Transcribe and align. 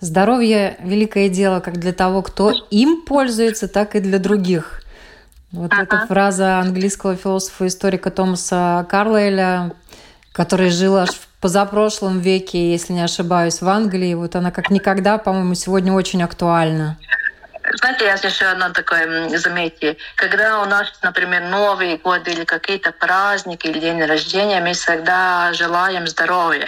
Здоровье– 0.00 0.76
великое 0.82 1.28
дело 1.28 1.60
как 1.60 1.78
для 1.78 1.92
того, 1.92 2.22
кто 2.22 2.52
им 2.70 3.02
пользуется, 3.02 3.68
так 3.68 3.94
и 3.96 4.00
для 4.00 4.18
других. 4.18 4.82
Вот 5.52 5.72
ага. 5.72 5.82
эта 5.82 6.06
фраза 6.06 6.58
английского 6.58 7.16
философа-историка 7.16 8.10
Томаса 8.10 8.86
Карлейля, 8.88 9.72
который 10.32 10.70
жил 10.70 10.96
аж 10.96 11.10
в 11.10 11.28
позапрошлом 11.40 12.20
веке, 12.20 12.70
если 12.70 12.92
не 12.92 13.02
ошибаюсь, 13.02 13.60
в 13.60 13.68
Англии, 13.68 14.14
вот 14.14 14.36
она 14.36 14.50
как 14.50 14.70
никогда, 14.70 15.18
по-моему, 15.18 15.54
сегодня 15.54 15.92
очень 15.92 16.22
актуальна. 16.22 16.96
Знаете, 17.74 18.04
я 18.04 18.14
еще 18.14 18.46
одно 18.46 18.70
такое 18.70 19.28
заметьте. 19.38 19.96
Когда 20.16 20.60
у 20.60 20.64
нас, 20.64 20.92
например, 21.02 21.42
Новый 21.42 21.98
год 21.98 22.26
или 22.26 22.44
какие-то 22.44 22.92
праздники 22.92 23.66
или 23.66 23.78
день 23.78 24.04
рождения, 24.04 24.60
мы 24.60 24.72
всегда 24.72 25.52
желаем 25.52 26.06
здоровья. 26.06 26.66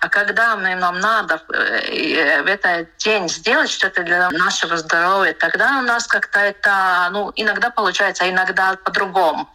А 0.00 0.08
когда 0.08 0.56
мы, 0.56 0.74
нам 0.76 1.00
надо 1.00 1.42
э, 1.52 2.42
в 2.42 2.46
этот 2.46 2.96
день 2.98 3.28
сделать 3.28 3.70
что-то 3.70 4.04
для 4.04 4.30
нашего 4.30 4.76
здоровья, 4.76 5.32
тогда 5.32 5.78
у 5.78 5.82
нас 5.82 6.06
как-то 6.06 6.38
это, 6.38 7.08
ну, 7.10 7.32
иногда 7.34 7.70
получается, 7.70 8.24
а 8.24 8.30
иногда 8.30 8.76
по-другому. 8.76 9.48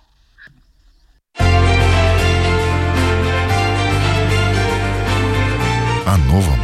О 6.06 6.18
новом, 6.18 6.60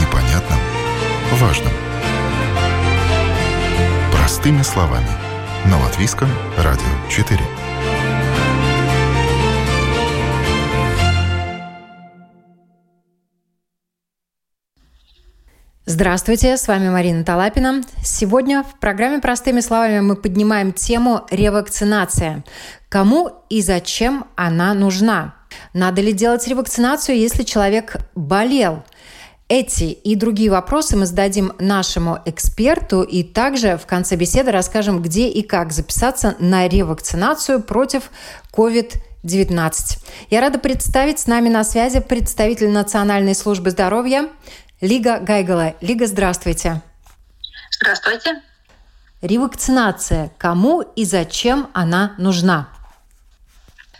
непонятном, 0.00 0.60
важном. 1.32 1.77
Простыми 4.48 4.62
словами. 4.62 5.08
На 5.66 5.78
Латвийском 5.78 6.26
радио 6.56 6.80
4. 7.10 7.38
Здравствуйте, 15.84 16.56
с 16.56 16.66
вами 16.66 16.88
Марина 16.88 17.24
Талапина. 17.24 17.82
Сегодня 18.02 18.62
в 18.62 18.80
программе 18.80 19.20
«Простыми 19.20 19.60
словами» 19.60 20.00
мы 20.00 20.16
поднимаем 20.16 20.72
тему 20.72 21.26
ревакцинация. 21.30 22.42
Кому 22.88 23.30
и 23.50 23.60
зачем 23.60 24.24
она 24.34 24.72
нужна? 24.72 25.34
Надо 25.74 26.00
ли 26.00 26.14
делать 26.14 26.48
ревакцинацию, 26.48 27.18
если 27.18 27.42
человек 27.42 27.96
болел? 28.14 28.82
Эти 29.48 29.84
и 29.84 30.14
другие 30.14 30.50
вопросы 30.50 30.94
мы 30.94 31.06
зададим 31.06 31.54
нашему 31.58 32.20
эксперту 32.26 33.02
и 33.02 33.22
также 33.22 33.78
в 33.78 33.86
конце 33.86 34.14
беседы 34.14 34.50
расскажем, 34.50 35.00
где 35.00 35.28
и 35.28 35.40
как 35.42 35.72
записаться 35.72 36.36
на 36.38 36.68
ревакцинацию 36.68 37.62
против 37.62 38.10
COVID-19. 38.52 39.72
Я 40.28 40.42
рада 40.42 40.58
представить 40.58 41.18
с 41.18 41.26
нами 41.26 41.48
на 41.48 41.64
связи 41.64 42.00
представитель 42.00 42.68
Национальной 42.68 43.34
службы 43.34 43.70
здоровья 43.70 44.28
Лига 44.82 45.18
Гайгала. 45.18 45.74
Лига, 45.80 46.06
здравствуйте. 46.06 46.82
Здравствуйте. 47.70 48.42
Ревакцинация. 49.22 50.30
Кому 50.36 50.82
и 50.82 51.06
зачем 51.06 51.70
она 51.72 52.14
нужна? 52.18 52.68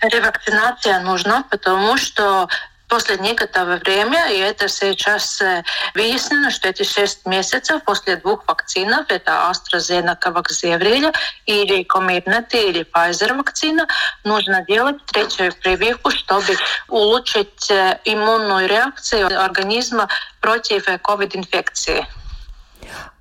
Ревакцинация 0.03 1.01
нужна, 1.01 1.43
потому 1.51 1.97
что 1.97 2.49
после 2.89 3.19
некоторого 3.19 3.77
времени, 3.77 4.37
и 4.37 4.39
это 4.39 4.69
сейчас 4.69 5.41
э, 5.41 5.63
выяснено, 5.95 6.51
что 6.51 6.69
эти 6.69 6.83
шесть 6.83 7.27
месяцев 7.27 7.83
после 7.85 8.17
двух 8.17 8.47
вакцинов, 8.47 9.07
это 9.09 9.51
AstraZeneca 9.51 10.33
вакцина 10.33 11.13
или 11.47 11.87
Comirnaty 11.87 12.69
или 12.69 12.87
Pfizer 12.93 13.37
вакцина, 13.37 13.87
нужно 14.25 14.65
делать 14.67 15.05
третью 15.07 15.53
прививку, 15.61 16.11
чтобы 16.11 16.57
улучшить 16.89 17.71
э, 17.71 17.99
иммунную 18.05 18.69
реакцию 18.69 19.27
организма 19.43 20.09
против 20.41 20.89
COVID-инфекции. 20.89 22.07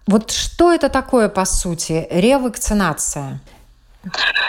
Вот 0.08 0.32
что 0.32 0.72
это 0.72 0.88
такое, 0.88 1.28
по 1.28 1.44
сути, 1.44 2.08
ревакцинация? 2.10 3.42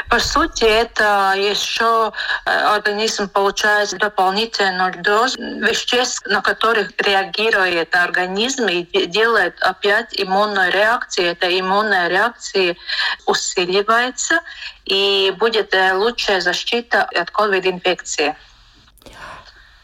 По 0.09 0.19
сути, 0.21 0.65
это 0.65 1.35
еще 1.37 2.13
э, 2.45 2.51
организм 2.51 3.29
получает 3.29 3.91
дополнительную 3.99 5.03
дозу 5.03 5.39
веществ, 5.39 6.25
на 6.27 6.41
которых 6.41 6.93
реагирует 6.99 7.95
организм 7.95 8.67
и 8.67 9.07
делает 9.07 9.61
опять 9.61 10.09
иммунную 10.13 10.73
реакцию. 10.73 11.29
Эта 11.29 11.47
иммунная 11.59 12.09
реакция 12.09 12.77
усиливается 13.27 14.41
и 14.85 15.33
будет 15.39 15.75
э, 15.75 15.93
лучшая 15.93 16.41
защита 16.41 17.03
от 17.03 17.31
COVID-инфекции. 17.31 18.35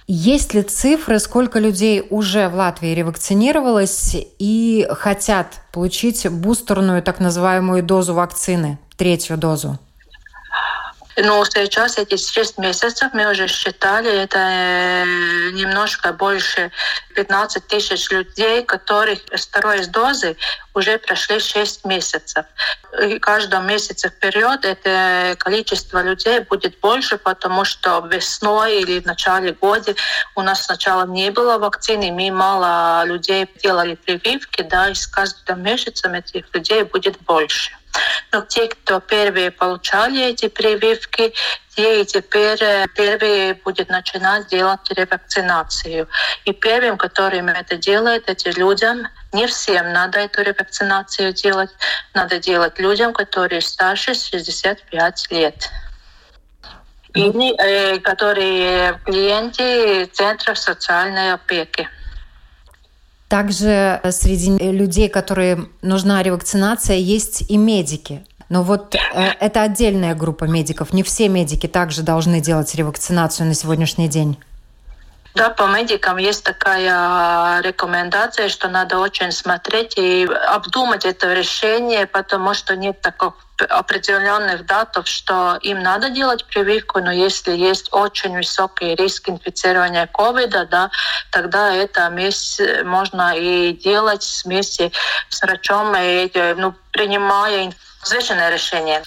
Есть 0.07 0.53
ли 0.53 0.63
цифры, 0.63 1.19
сколько 1.19 1.59
людей 1.59 2.07
уже 2.11 2.49
в 2.51 2.55
Латвии 2.57 2.95
ревакцинировалось 2.95 4.15
и 4.39 4.87
хотят 4.91 5.61
получить 5.73 6.29
бустерную 6.29 7.03
так 7.03 7.21
называемую 7.21 7.83
дозу 7.83 8.13
вакцины, 8.13 8.79
третью 8.97 9.37
дозу? 9.37 9.79
Ну, 11.17 11.45
сейчас 11.45 11.97
эти 11.97 12.17
шесть 12.17 12.59
месяцев 12.59 13.11
мы 13.13 13.31
уже 13.31 13.47
считали, 13.47 14.11
это 14.11 14.37
э, 14.37 15.51
немножко 15.53 16.13
больше 16.13 16.73
15 17.15 17.69
тысяч 17.69 18.11
людей, 18.11 18.65
которых 18.65 19.21
второй 19.33 19.87
дозы 19.87 20.37
уже 20.75 20.99
прошли 20.99 21.39
6 21.39 21.85
месяцев. 21.85 22.47
И 23.01 23.21
каждом 23.21 23.69
месяце 23.69 24.09
вперед 24.09 24.65
это 24.65 25.37
количество 25.39 26.03
людей 26.03 26.41
будет 26.41 26.81
больше, 26.81 27.17
потому 27.17 27.65
что 27.65 28.05
весной 28.11 28.83
или 28.83 28.99
в 28.99 29.07
начале 29.07 29.53
года 29.53 29.95
у 30.35 30.43
нас 30.43 30.65
сначала 30.65 31.07
не 31.07 31.31
было 31.31 31.59
вакцины, 31.59 32.11
мы 32.11 32.33
мало 32.33 33.05
людей 33.05 33.49
делали 33.63 33.95
прививки, 33.95 34.63
да, 34.63 34.89
и 34.89 34.95
с 34.95 35.07
каждым 35.07 35.63
месяцем 35.63 36.15
этих 36.15 36.53
людей 36.53 36.83
будет 36.83 37.21
больше. 37.23 37.71
Но 38.33 38.43
те, 38.43 38.69
кто 38.69 39.01
первые 39.01 39.51
получали 39.51 40.25
эти 40.31 40.49
прививки, 40.49 41.35
те 41.75 42.03
и 42.03 42.05
теперь 42.05 42.63
э, 42.63 42.87
первые 42.95 43.55
будет 43.55 43.89
начинать 43.89 44.49
делать 44.49 44.81
ревакцинацию. 44.91 46.09
И 46.45 46.53
первым, 46.53 46.97
которым 46.97 47.49
это 47.49 47.77
делает, 47.77 48.29
эти 48.29 48.49
людям, 48.59 49.09
не 49.33 49.47
всем 49.47 49.93
надо 49.93 50.21
эту 50.21 50.43
ревакцинацию 50.43 51.33
делать, 51.33 51.71
надо 52.15 52.39
делать 52.39 52.79
людям, 52.79 53.13
которые 53.13 53.61
старше 53.61 54.15
65 54.15 55.31
лет 55.31 55.71
или 57.15 57.55
э, 57.59 58.01
которые 58.01 59.01
клиенты 59.05 60.07
центров 60.07 60.59
социальной 60.59 61.33
опеки. 61.33 61.89
Также 63.29 64.01
среди 64.11 64.51
людей, 64.59 65.09
которые 65.09 65.67
нужна 65.83 66.23
ревакцинация, 66.23 66.97
есть 66.97 67.51
и 67.51 67.57
медики. 67.57 68.25
Но 68.49 68.63
вот 68.63 68.95
э, 68.95 68.99
это 69.41 69.63
отдельная 69.63 70.15
группа 70.15 70.45
медиков. 70.45 70.93
Не 70.93 71.03
все 71.03 71.29
медики 71.29 71.67
также 71.67 72.03
должны 72.03 72.41
делать 72.41 72.75
ревакцинацию 72.75 73.47
на 73.47 73.55
сегодняшний 73.55 74.09
день. 74.09 74.37
Да, 75.35 75.51
по 75.51 75.67
медикам 75.67 76.17
есть 76.19 76.45
такая 76.45 77.61
рекомендация, 77.61 78.49
что 78.49 78.69
надо 78.69 78.99
очень 79.01 79.33
смотреть 79.33 79.95
и 79.97 80.25
обдумать 80.25 81.05
это 81.05 81.35
решение, 81.35 82.07
потому 82.07 82.55
что 82.55 82.77
нет 82.77 83.01
таких 83.01 83.33
определенных 83.69 84.65
датов, 84.65 85.09
что 85.09 85.59
им 85.63 85.83
надо 85.83 86.11
делать 86.11 86.45
прививку, 86.45 87.01
но 87.01 87.11
если 87.11 87.53
есть 87.53 87.89
очень 87.93 88.37
высокий 88.37 88.95
риск 88.95 89.29
инфицирования 89.29 90.07
ковида, 90.07 90.67
да, 90.67 90.91
тогда 91.31 91.73
это 91.75 92.11
вместе, 92.11 92.85
можно 92.85 93.37
и 93.37 93.73
делать 93.73 94.43
вместе 94.45 94.93
с 95.29 95.43
врачом, 95.43 95.95
и, 95.97 96.31
ну, 96.57 96.75
принимая 96.93 97.73
взвешенное 98.03 98.51
решение. 98.51 99.03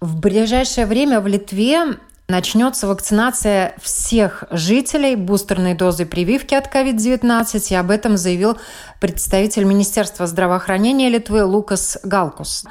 В 0.00 0.20
ближайшее 0.20 0.86
время 0.86 1.20
в 1.20 1.26
Литве 1.26 1.96
Начнется 2.28 2.88
вакцинация 2.88 3.76
всех 3.80 4.42
жителей 4.50 5.14
бустерной 5.14 5.74
дозой 5.74 6.06
прививки 6.06 6.54
от 6.54 6.66
COVID-19, 6.74 7.70
и 7.70 7.74
об 7.76 7.92
этом 7.92 8.16
заявил 8.16 8.58
представитель 9.00 9.62
Министерства 9.62 10.26
здравоохранения 10.26 11.08
Литвы 11.08 11.44
Лукас 11.44 11.98
Галкус. 12.02 12.64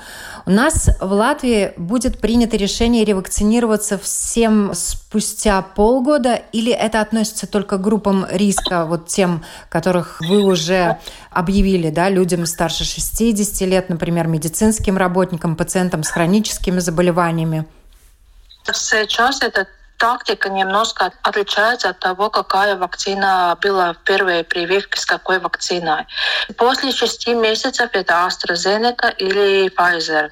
У 0.45 0.51
нас 0.51 0.89
в 0.99 1.09
Латвии 1.09 1.71
будет 1.77 2.19
принято 2.19 2.57
решение 2.57 3.05
ревакцинироваться 3.05 3.97
всем 3.97 4.73
спустя 4.73 5.61
полгода, 5.61 6.35
или 6.51 6.73
это 6.73 6.99
относится 6.99 7.47
только 7.47 7.77
к 7.77 7.81
группам 7.81 8.25
риска, 8.29 8.83
вот 8.83 9.07
тем, 9.07 9.41
которых 9.69 10.19
вы 10.19 10.43
уже 10.43 10.97
объявили, 11.31 11.91
да, 11.91 12.09
людям 12.09 12.45
старше 12.45 12.83
60 12.83 13.61
лет, 13.61 13.87
например, 13.87 14.27
медицинским 14.27 14.97
работникам, 14.97 15.55
пациентам 15.55 16.03
с 16.03 16.09
хроническими 16.09 16.79
заболеваниями? 16.79 17.65
Сейчас 18.73 19.41
эта 19.41 19.67
тактика 19.97 20.49
немножко 20.49 21.11
отличается 21.21 21.89
от 21.89 21.99
того, 21.99 22.29
какая 22.29 22.75
вакцина 22.75 23.57
была 23.61 23.93
в 23.93 23.97
первой 23.99 24.43
прививке 24.43 24.99
с 24.99 25.05
какой 25.05 25.39
вакциной. 25.39 26.05
После 26.57 26.91
шести 26.91 27.33
месяцев 27.33 27.89
это 27.93 28.13
AstraZeneca 28.27 29.15
или 29.17 29.69
Pfizer. 29.69 30.29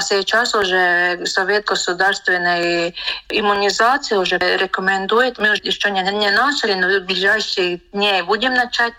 Сейчас 0.00 0.54
уже 0.54 1.26
Совет 1.26 1.66
государственной 1.66 2.94
иммунизации 3.28 4.16
уже 4.16 4.38
рекомендует, 4.38 5.38
мы 5.38 5.48
еще 5.62 5.90
не, 5.90 6.00
не 6.00 6.30
начали, 6.30 6.72
но 6.72 6.88
в 6.88 7.04
ближайшие 7.04 7.76
дни 7.92 8.22
будем 8.22 8.54
начать, 8.54 8.94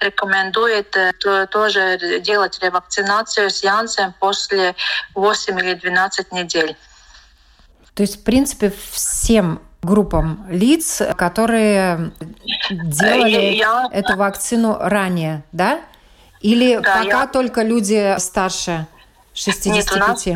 рекомендует 0.00 0.96
то, 1.20 1.46
тоже 1.48 2.20
делать 2.20 2.58
ревакцинацию 2.62 3.50
с 3.50 3.62
Янсен 3.62 4.14
после 4.18 4.74
8 5.14 5.58
или 5.58 5.74
12 5.74 6.32
недель. 6.32 6.74
То 7.98 8.02
есть, 8.02 8.20
в 8.20 8.22
принципе, 8.22 8.72
всем 8.92 9.60
группам 9.82 10.46
лиц, 10.48 11.02
которые 11.16 12.12
делали 12.70 13.56
я... 13.56 13.88
эту 13.90 14.16
вакцину 14.16 14.76
ранее, 14.78 15.42
да? 15.50 15.80
Или 16.40 16.76
да, 16.76 17.02
пока 17.02 17.22
я... 17.22 17.26
только 17.26 17.62
люди 17.62 18.14
старше 18.18 18.86
65? 19.38 19.66
Нет, 19.74 19.92
у 19.92 19.96
нас, 19.96 20.26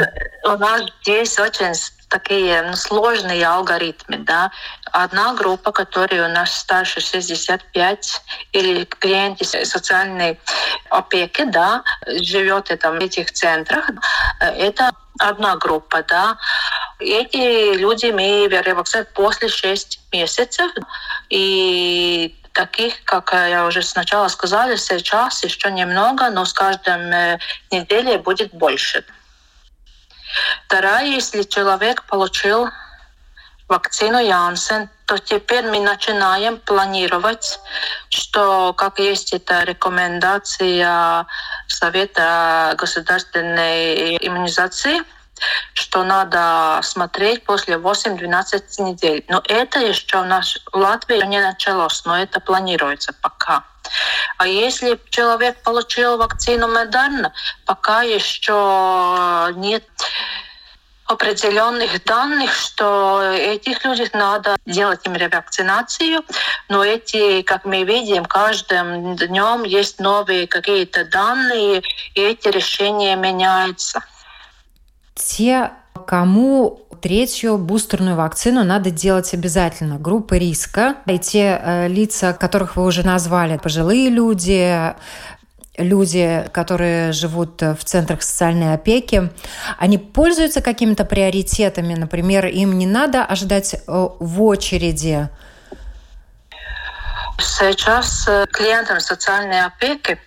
у 0.44 0.58
нас 0.58 0.82
здесь 1.02 1.38
очень 1.38 1.74
такие 2.08 2.62
ну, 2.62 2.76
сложные 2.76 3.44
алгоритмы. 3.46 4.18
Да? 4.18 4.52
Одна 4.92 5.34
группа, 5.34 5.72
которая 5.72 6.28
у 6.28 6.32
нас 6.32 6.54
старше 6.54 7.00
65 7.00 8.22
или 8.52 8.84
клиенты 8.84 9.44
социальной 9.44 10.38
опеки, 10.90 11.44
да, 11.44 11.82
живет 12.06 12.68
в 12.68 12.94
этих 13.00 13.32
центрах, 13.32 13.90
это 14.40 14.92
одна 15.18 15.56
группа, 15.56 16.02
да. 16.02 16.36
Эти 17.00 17.74
люди 17.76 18.06
мы 18.06 18.48
вакцинировали 18.74 19.08
после 19.14 19.48
6 19.48 20.00
месяцев. 20.12 20.70
И 21.30 22.36
таких, 22.52 23.02
как 23.04 23.32
я 23.32 23.66
уже 23.66 23.82
сначала 23.82 24.28
сказала, 24.28 24.76
сейчас 24.76 25.44
еще 25.44 25.70
немного, 25.70 26.30
но 26.30 26.44
с 26.44 26.52
каждым 26.52 27.10
неделей 27.70 28.18
будет 28.18 28.52
больше. 28.52 29.04
Вторая, 30.66 31.06
если 31.06 31.42
человек 31.42 32.04
получил 32.04 32.68
вакцину 33.68 34.18
Янсен, 34.18 34.88
то 35.06 35.18
теперь 35.18 35.64
мы 35.66 35.80
начинаем 35.80 36.58
планировать, 36.58 37.58
что 38.08 38.72
как 38.72 38.98
есть 38.98 39.32
эта 39.32 39.62
рекомендация 39.62 41.26
Совета 41.68 42.74
государственной 42.78 44.16
иммунизации, 44.26 45.02
что 45.72 46.04
надо 46.04 46.80
смотреть 46.82 47.44
после 47.44 47.76
8-12 47.76 48.62
недель. 48.78 49.24
Но 49.28 49.42
это 49.46 49.80
еще 49.80 50.18
у 50.18 50.24
нас 50.24 50.58
в 50.72 50.76
Латвии 50.76 51.24
не 51.26 51.40
началось, 51.40 52.04
но 52.04 52.18
это 52.18 52.40
планируется 52.40 53.12
пока. 53.22 53.64
А 54.38 54.46
если 54.46 54.98
человек 55.10 55.62
получил 55.62 56.16
вакцину 56.16 56.68
Модерна, 56.68 57.32
пока 57.66 58.02
еще 58.02 59.52
нет 59.56 59.84
определенных 61.06 62.02
данных, 62.04 62.54
что 62.54 63.22
этих 63.22 63.84
людей 63.84 64.08
надо 64.14 64.56
делать 64.66 65.04
им 65.04 65.14
ревакцинацию, 65.14 66.24
но 66.68 66.84
эти, 66.84 67.42
как 67.42 67.64
мы 67.64 67.84
видим, 67.84 68.24
каждым 68.24 69.16
днем 69.16 69.64
есть 69.64 70.00
новые 70.00 70.46
какие-то 70.46 71.04
данные, 71.04 71.82
и 72.14 72.20
эти 72.20 72.48
решения 72.48 73.16
меняются. 73.16 74.02
Те, 75.14 75.70
кому 76.06 76.80
третью 77.00 77.58
бустерную 77.58 78.16
вакцину 78.16 78.64
надо 78.64 78.90
делать 78.90 79.34
обязательно. 79.34 79.98
Группы 79.98 80.38
риска. 80.38 80.96
И 81.06 81.18
те 81.18 81.60
э, 81.60 81.88
лица, 81.88 82.32
которых 82.32 82.76
вы 82.76 82.84
уже 82.84 83.04
назвали, 83.04 83.58
пожилые 83.58 84.08
люди, 84.08 84.94
люди, 85.76 86.48
которые 86.52 87.12
живут 87.12 87.60
в 87.60 87.84
центрах 87.84 88.22
социальной 88.22 88.74
опеки, 88.74 89.30
они 89.78 89.98
пользуются 89.98 90.60
какими-то 90.60 91.04
приоритетами, 91.04 91.94
например, 91.94 92.46
им 92.46 92.78
не 92.78 92.86
надо 92.86 93.24
ожидать 93.24 93.74
э, 93.74 93.78
в 93.86 94.42
очереди. 94.42 95.28
Сейчас 97.38 98.28
э, 98.28 98.46
клиентам 98.52 99.00
социальной 99.00 99.64
опеки 99.64 100.18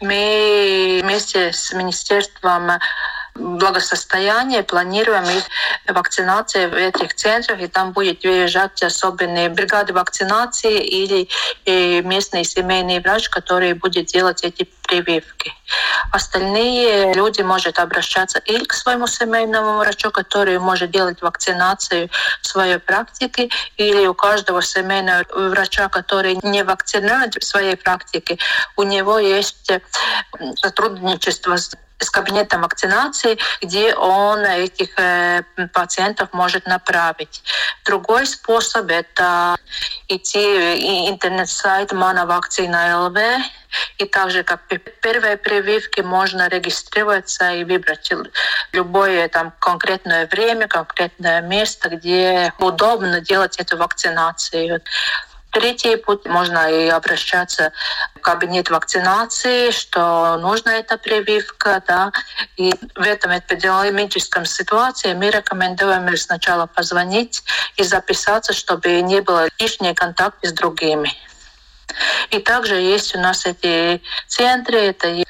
мы 0.00 1.00
вместе 1.02 1.52
с 1.52 1.72
Министерством 1.72 2.70
благосостояния, 3.34 4.62
планируем 4.62 5.24
их 5.24 5.44
вакцинации 5.88 6.66
в 6.66 6.74
этих 6.74 7.14
центрах, 7.14 7.60
и 7.60 7.66
там 7.66 7.92
будет 7.92 8.24
выезжать 8.24 8.82
особенные 8.82 9.48
бригады 9.48 9.92
вакцинации 9.92 10.84
или 10.84 11.28
э, 11.64 12.02
местный 12.02 12.44
семейный 12.44 13.00
врач, 13.00 13.28
который 13.28 13.74
будет 13.74 14.06
делать 14.06 14.42
эти 14.42 14.68
прививки. 14.92 15.52
Остальные 16.10 17.14
люди 17.14 17.40
могут 17.42 17.78
обращаться 17.78 18.38
или 18.38 18.64
к 18.64 18.74
своему 18.74 19.06
семейному 19.06 19.78
врачу, 19.78 20.10
который 20.10 20.58
может 20.58 20.90
делать 20.90 21.22
вакцинацию 21.22 22.10
в 22.42 22.46
своей 22.46 22.78
практике, 22.78 23.48
или 23.78 24.06
у 24.06 24.14
каждого 24.14 24.60
семейного 24.62 25.24
врача, 25.48 25.88
который 25.88 26.38
не 26.42 26.62
вакцинирует 26.64 27.34
в 27.34 27.44
своей 27.44 27.76
практике, 27.76 28.38
у 28.76 28.82
него 28.82 29.18
есть 29.18 29.70
сотрудничество 30.56 31.56
с 31.56 31.70
с 32.02 32.10
кабинетом 32.10 32.62
вакцинации, 32.62 33.38
где 33.60 33.94
он 33.94 34.40
этих 34.40 34.88
э, 34.98 35.42
пациентов 35.72 36.28
может 36.32 36.66
направить. 36.66 37.44
Другой 37.84 38.26
способ– 38.26 38.86
это 38.90 39.56
идти 40.08 41.08
интернет-сайт 41.08 41.92
«Мана 41.92 42.24
ЛВ», 42.24 43.18
и 43.98 44.04
также 44.04 44.42
как 44.42 44.62
первые 45.00 45.36
прививки 45.36 46.00
можно 46.00 46.48
регистрироваться 46.48 47.52
и 47.52 47.64
выбрать 47.64 48.12
любое 48.72 49.28
там 49.28 49.52
конкретное 49.58 50.26
время, 50.26 50.68
конкретное 50.68 51.40
место, 51.40 51.88
где 51.90 52.52
удобно 52.58 53.20
делать 53.20 53.56
эту 53.58 53.76
вакцинацию. 53.76 54.80
Третий 55.50 55.96
путь 55.96 56.24
можно 56.24 56.70
и 56.70 56.88
обращаться 56.88 57.72
в 58.14 58.20
кабинет 58.20 58.70
вакцинации, 58.70 59.70
что 59.70 60.38
нужна 60.38 60.78
эта 60.78 60.96
прививка, 60.96 61.82
да. 61.86 62.10
И 62.56 62.72
в 62.94 63.02
этом 63.02 63.36
эпидемиологическом 63.38 64.46
ситуации 64.46 65.12
мы 65.12 65.28
рекомендуем 65.28 66.16
сначала 66.16 66.64
позвонить 66.64 67.44
и 67.76 67.82
записаться, 67.82 68.54
чтобы 68.54 69.02
не 69.02 69.20
было 69.20 69.48
лишнего 69.58 69.92
контакта 69.92 70.48
с 70.48 70.52
другими. 70.52 71.12
И 72.30 72.38
также 72.38 72.76
есть 72.76 73.14
у 73.14 73.20
нас 73.20 73.46
эти 73.46 74.00
центры, 74.26 74.78
это 74.78 75.22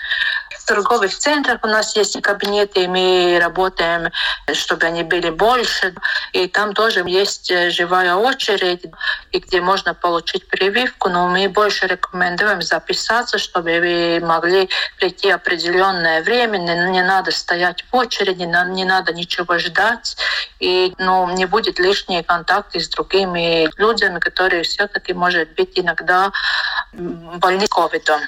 в 0.63 0.65
торговых 0.65 1.17
центрах 1.19 1.59
у 1.65 1.67
нас 1.67 1.97
есть 1.97 2.21
кабинеты, 2.23 2.85
и 2.85 2.87
мы 2.87 3.39
работаем, 3.41 4.13
чтобы 4.53 4.87
они 4.87 5.03
были 5.03 5.31
больше. 5.31 5.93
И 6.33 6.47
там 6.47 6.73
тоже 6.73 7.03
есть 7.05 7.51
э, 7.51 7.71
живая 7.71 8.15
очередь, 8.15 8.85
и 9.33 9.39
где 9.41 9.61
можно 9.61 9.93
получить 9.93 10.47
прививку, 10.47 11.09
но 11.09 11.27
мы 11.27 11.49
больше 11.49 11.89
рекомендуем 11.89 12.63
записаться, 12.63 13.39
чтобы 13.39 13.81
вы 13.81 14.21
могли 14.25 14.69
прийти 14.99 15.31
определенное 15.31 16.23
время, 16.23 16.59
не, 16.59 16.93
не 16.93 17.03
надо 17.03 17.33
стоять 17.33 17.85
в 17.91 17.97
очереди, 17.97 18.43
не 18.43 18.85
надо 18.85 19.13
ничего 19.13 19.59
ждать, 19.59 20.17
и 20.61 20.95
ну, 20.99 21.29
не 21.35 21.47
будет 21.47 21.81
лишние 21.81 22.23
контакты 22.23 22.79
с 22.79 22.89
другими 22.89 23.69
людьми, 23.79 24.21
которые 24.21 24.63
все-таки, 24.63 25.13
может 25.13 25.53
быть, 25.55 25.73
иногда 25.75 26.31
больны 26.93 27.67
ковидом. 27.67 28.21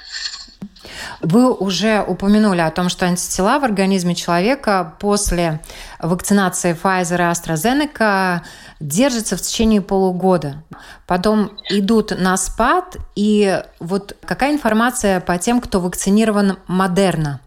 Вы 1.21 1.51
уже 1.51 2.03
упомянули 2.05 2.61
о 2.61 2.71
том, 2.71 2.89
что 2.89 3.05
антитела 3.05 3.59
в 3.59 3.63
организме 3.63 4.15
человека 4.15 4.95
после 4.99 5.61
вакцинации 5.99 6.77
Pfizer 6.81 7.15
и 7.15 7.31
AstraZeneca 7.31 8.41
держатся 8.79 9.37
в 9.37 9.41
течение 9.41 9.81
полугода. 9.81 10.63
Потом 11.07 11.51
идут 11.69 12.11
на 12.17 12.37
спад. 12.37 12.97
И 13.15 13.63
вот 13.79 14.15
какая 14.25 14.51
информация 14.51 15.19
по 15.19 15.37
тем, 15.37 15.61
кто 15.61 15.79
вакцинирован 15.79 16.57
Модерна? 16.67 17.39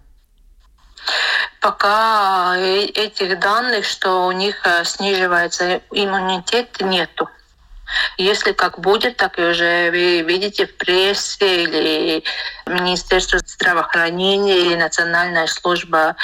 Пока 1.60 2.54
э, 2.56 2.84
этих 2.84 3.40
данных, 3.40 3.84
что 3.84 4.26
у 4.26 4.32
них 4.32 4.64
э, 4.64 4.84
сниживается 4.84 5.80
иммунитет, 5.90 6.80
нету. 6.80 7.28
Если 8.16 8.52
как 8.52 8.78
будет, 8.78 9.16
так 9.16 9.38
и 9.38 9.42
уже 9.42 9.90
вы 9.90 10.23
видите 10.23 10.66
в 10.66 10.76
прессе 10.76 11.64
или 11.64 12.25
Министерство 12.66 13.38
здравоохранения 13.38 14.59
или 14.59 14.75
Национальная 14.75 15.47
служба 15.47 16.16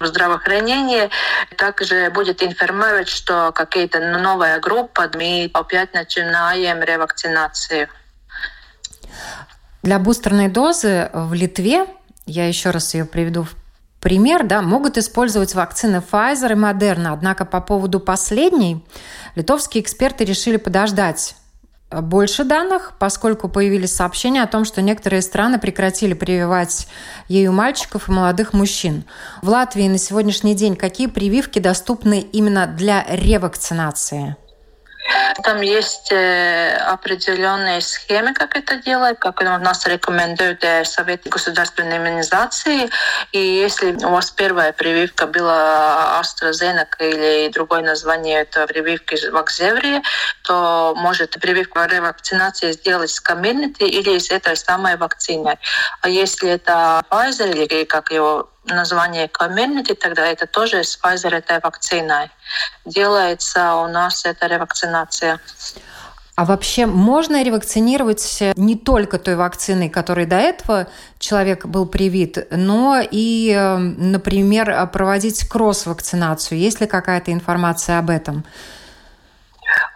здравоохранения 0.00 1.10
также 1.56 2.10
будет 2.10 2.42
информировать, 2.42 3.08
что 3.08 3.52
какая-то 3.52 4.00
новая 4.00 4.60
группа, 4.60 5.10
мы 5.14 5.50
опять 5.52 5.92
начинаем 5.92 6.82
ревакцинацию. 6.82 7.88
Для 9.82 9.98
бустерной 9.98 10.48
дозы 10.48 11.10
в 11.12 11.32
Литве, 11.34 11.86
я 12.26 12.46
еще 12.46 12.70
раз 12.70 12.94
ее 12.94 13.06
приведу 13.06 13.44
в 13.44 13.59
пример, 14.00 14.44
да, 14.44 14.62
могут 14.62 14.98
использовать 14.98 15.54
вакцины 15.54 16.02
Pfizer 16.10 16.52
и 16.52 16.56
Moderna. 16.56 17.12
Однако 17.12 17.44
по 17.44 17.60
поводу 17.60 18.00
последней 18.00 18.84
литовские 19.34 19.82
эксперты 19.82 20.24
решили 20.24 20.56
подождать 20.56 21.36
больше 21.90 22.44
данных, 22.44 22.92
поскольку 22.98 23.48
появились 23.48 23.92
сообщения 23.92 24.42
о 24.42 24.46
том, 24.46 24.64
что 24.64 24.80
некоторые 24.80 25.22
страны 25.22 25.58
прекратили 25.58 26.14
прививать 26.14 26.86
ею 27.28 27.52
мальчиков 27.52 28.08
и 28.08 28.12
молодых 28.12 28.52
мужчин. 28.52 29.04
В 29.42 29.48
Латвии 29.48 29.88
на 29.88 29.98
сегодняшний 29.98 30.54
день 30.54 30.76
какие 30.76 31.08
прививки 31.08 31.58
доступны 31.58 32.20
именно 32.20 32.66
для 32.68 33.04
ревакцинации? 33.08 34.36
Там 35.42 35.60
есть 35.60 36.12
э, 36.12 36.76
определенные 36.76 37.80
схемы, 37.80 38.34
как 38.34 38.56
это 38.56 38.76
делать, 38.76 39.18
как 39.18 39.40
у 39.40 39.44
нас 39.44 39.86
рекомендуют 39.86 40.62
э, 40.64 40.84
Совет 40.84 41.26
государственной 41.26 41.98
иммунизации. 41.98 42.90
И 43.32 43.38
если 43.38 43.92
у 44.04 44.10
вас 44.10 44.30
первая 44.30 44.72
прививка 44.72 45.26
была 45.26 46.20
AstraZeneca 46.20 47.00
или 47.00 47.48
другое 47.52 47.82
название 47.82 48.40
это 48.40 48.66
прививки 48.66 49.16
Вакзеврии, 49.30 50.02
то 50.44 50.94
может 50.96 51.40
прививку 51.40 51.78
ревакцинации 51.80 52.72
сделать 52.72 53.10
с 53.10 53.22
Community 53.22 53.84
или 53.84 54.18
с 54.18 54.30
этой 54.30 54.56
самой 54.56 54.96
вакциной. 54.96 55.58
А 56.02 56.08
если 56.08 56.50
это 56.50 57.02
Pfizer 57.10 57.50
или 57.50 57.84
как 57.84 58.10
его 58.10 58.50
название 58.64 59.26
community, 59.26 59.94
тогда 59.94 60.26
это 60.26 60.46
тоже 60.46 60.84
с 60.84 60.98
Pfizer 61.02 61.34
этой 61.34 61.60
вакциной. 61.60 62.30
Делается 62.84 63.74
у 63.76 63.88
нас 63.88 64.24
эта 64.24 64.46
ревакцинация. 64.46 65.40
А 66.36 66.44
вообще 66.46 66.86
можно 66.86 67.42
ревакцинировать 67.42 68.42
не 68.56 68.74
только 68.74 69.18
той 69.18 69.36
вакциной, 69.36 69.90
которой 69.90 70.24
до 70.24 70.36
этого 70.36 70.86
человек 71.18 71.66
был 71.66 71.84
привит, 71.84 72.46
но 72.50 72.98
и, 72.98 73.52
э, 73.54 73.76
например, 73.76 74.88
проводить 74.90 75.46
кросс-вакцинацию? 75.46 76.58
Есть 76.58 76.80
ли 76.80 76.86
какая-то 76.86 77.30
информация 77.30 77.98
об 77.98 78.08
этом? 78.08 78.46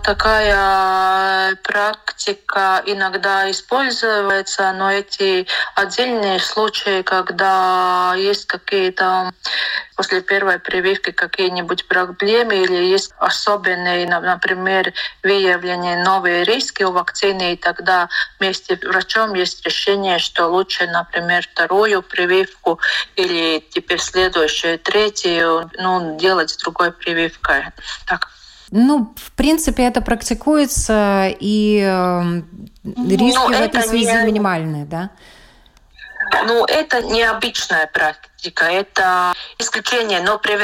Такая 0.02 1.56
практика 1.56 2.82
иногда 2.86 3.50
используется, 3.50 4.72
но 4.72 4.90
эти 4.90 5.46
отдельные 5.74 6.40
случаи, 6.40 7.02
когда 7.02 8.14
есть 8.16 8.46
какие-то 8.46 9.32
после 9.96 10.20
первой 10.20 10.58
прививки 10.58 11.10
какие-нибудь 11.10 11.86
проблемы 11.88 12.56
или 12.56 12.74
есть 12.74 13.12
особенные, 13.18 14.06
например, 14.06 14.92
выявленные 15.22 16.02
новые 16.02 16.44
риски 16.44 16.82
у 16.82 16.92
вакцины, 16.92 17.54
и 17.54 17.56
тогда 17.56 18.08
вместе 18.38 18.76
с 18.76 18.84
врачом 18.84 19.34
есть 19.34 19.64
решение, 19.64 20.18
что 20.18 20.48
лучше, 20.48 20.86
например, 20.86 21.46
вторую 21.50 22.02
прививку 22.02 22.80
или 23.16 23.64
теперь 23.70 24.00
следующую, 24.00 24.78
третью, 24.78 25.70
ну, 25.78 26.18
делать 26.18 26.50
с 26.50 26.56
другой 26.56 26.92
прививкой. 26.92 27.66
Так. 28.06 28.28
Ну, 28.76 29.14
в 29.14 29.30
принципе, 29.36 29.84
это 29.84 30.00
практикуется, 30.00 31.28
и 31.38 31.78
э, 31.80 32.42
риски 32.82 33.38
ну, 33.38 33.46
в 33.46 33.52
этой 33.52 33.82
связи 33.84 34.06
не... 34.06 34.26
минимальные, 34.26 34.84
да? 34.84 35.10
Ну, 36.44 36.64
это 36.64 37.00
необычная 37.02 37.86
практика, 37.86 38.64
это 38.64 39.32
исключение. 39.60 40.22
Но 40.22 40.40
при 40.40 40.56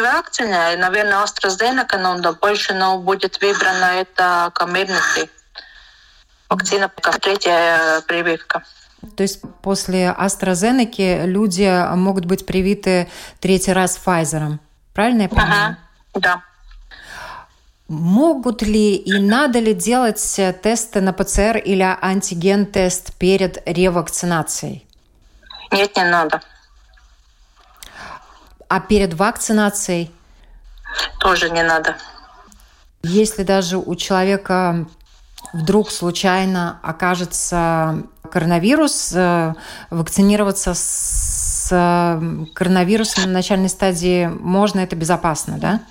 вакцине, 0.00 0.78
наверное, 0.78 1.22
AstraZeneca, 1.22 1.98
но 1.98 2.32
больше 2.32 2.72
но 2.72 2.98
будет 2.98 3.38
выбрана 3.42 4.00
это 4.00 4.50
Comirnaty. 4.58 5.28
Вакцина, 6.48 6.90
как 7.02 7.20
третья 7.20 8.00
прививка. 8.08 8.62
То 9.14 9.22
есть 9.22 9.42
после 9.60 10.06
AstraZeneca 10.18 11.26
люди 11.26 11.94
могут 11.96 12.24
быть 12.24 12.46
привиты 12.46 13.10
третий 13.40 13.74
раз 13.74 14.00
Pfizer. 14.02 14.58
Правильно 14.94 15.22
я 15.22 15.28
понимаю? 15.28 15.76
Ага, 16.14 16.22
да. 16.22 16.42
Могут 17.88 18.62
ли 18.62 18.96
и 18.96 19.20
надо 19.20 19.60
ли 19.60 19.72
делать 19.72 20.38
э, 20.38 20.52
тесты 20.52 21.00
на 21.00 21.12
ПЦР 21.12 21.58
или 21.58 21.82
антиген-тест 21.82 23.14
перед 23.14 23.62
ревакцинацией? 23.64 24.84
Нет, 25.70 25.96
не 25.96 26.04
надо. 26.04 26.42
А 28.68 28.80
перед 28.80 29.14
вакцинацией? 29.14 30.10
Тоже 31.20 31.48
не 31.50 31.62
надо. 31.62 31.96
Если 33.04 33.44
даже 33.44 33.78
у 33.78 33.94
человека 33.94 34.86
вдруг 35.52 35.92
случайно 35.92 36.80
окажется 36.82 38.02
коронавирус, 38.32 39.12
э, 39.14 39.54
вакцинироваться 39.90 40.74
с 40.74 41.68
э, 41.70 42.46
коронавирусом 42.52 43.26
на 43.26 43.32
начальной 43.34 43.68
стадии 43.68 44.26
можно, 44.26 44.80
это 44.80 44.96
безопасно, 44.96 45.58
да? 45.58 45.82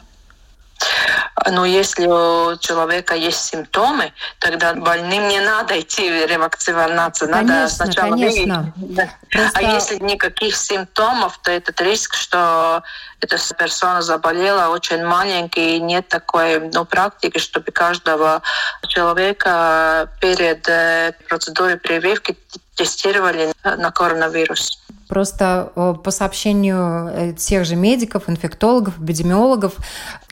Но 1.51 1.65
если 1.65 2.07
у 2.07 2.57
человека 2.57 3.13
есть 3.13 3.43
симптомы, 3.43 4.13
тогда 4.39 4.73
больным 4.73 5.27
не 5.27 5.41
надо 5.41 5.79
идти 5.79 6.09
ревакцинацию. 6.09 7.29
Надо 7.29 7.47
конечно, 7.47 7.85
сначала 7.85 8.11
конечно. 8.11 8.73
Да. 8.77 9.09
Просто... 9.29 9.59
А 9.59 9.61
если 9.61 9.97
никаких 9.97 10.55
симптомов, 10.55 11.37
то 11.43 11.51
этот 11.51 11.81
риск, 11.81 12.15
что 12.15 12.83
эта 13.19 13.37
персона 13.53 14.01
заболела, 14.01 14.69
очень 14.69 15.05
маленький, 15.05 15.77
и 15.77 15.79
нет 15.81 16.07
такой 16.07 16.59
ну, 16.71 16.85
практики, 16.85 17.37
чтобы 17.37 17.71
каждого 17.71 18.41
человека 18.87 20.09
перед 20.21 20.67
э, 20.69 21.13
процедурой 21.27 21.77
прививки 21.77 22.37
тестировали 22.75 23.51
на 23.63 23.91
коронавирус. 23.91 24.79
Просто 25.07 25.71
э, 25.75 25.93
по 26.03 26.11
сообщению 26.11 27.07
э, 27.07 27.33
тех 27.33 27.65
же 27.65 27.75
медиков, 27.75 28.27
инфектологов, 28.27 28.99
эпидемиологов, 28.99 29.73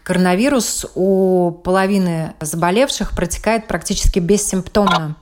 коронавирус 0.04 0.86
у 0.96 1.52
половины 1.52 2.34
заболевших 2.42 3.12
протекает 3.12 3.68
практически 3.68 4.20
бессимптомно. 4.20 5.16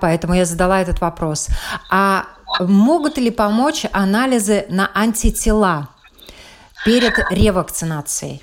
Поэтому 0.00 0.34
я 0.34 0.44
задала 0.44 0.80
этот 0.80 1.00
вопрос. 1.00 1.48
А 1.90 2.26
могут 2.60 3.16
ли 3.18 3.30
помочь 3.30 3.86
анализы 3.92 4.66
на 4.68 4.90
антитела 4.94 5.88
перед 6.84 7.14
ревакцинацией? 7.30 8.42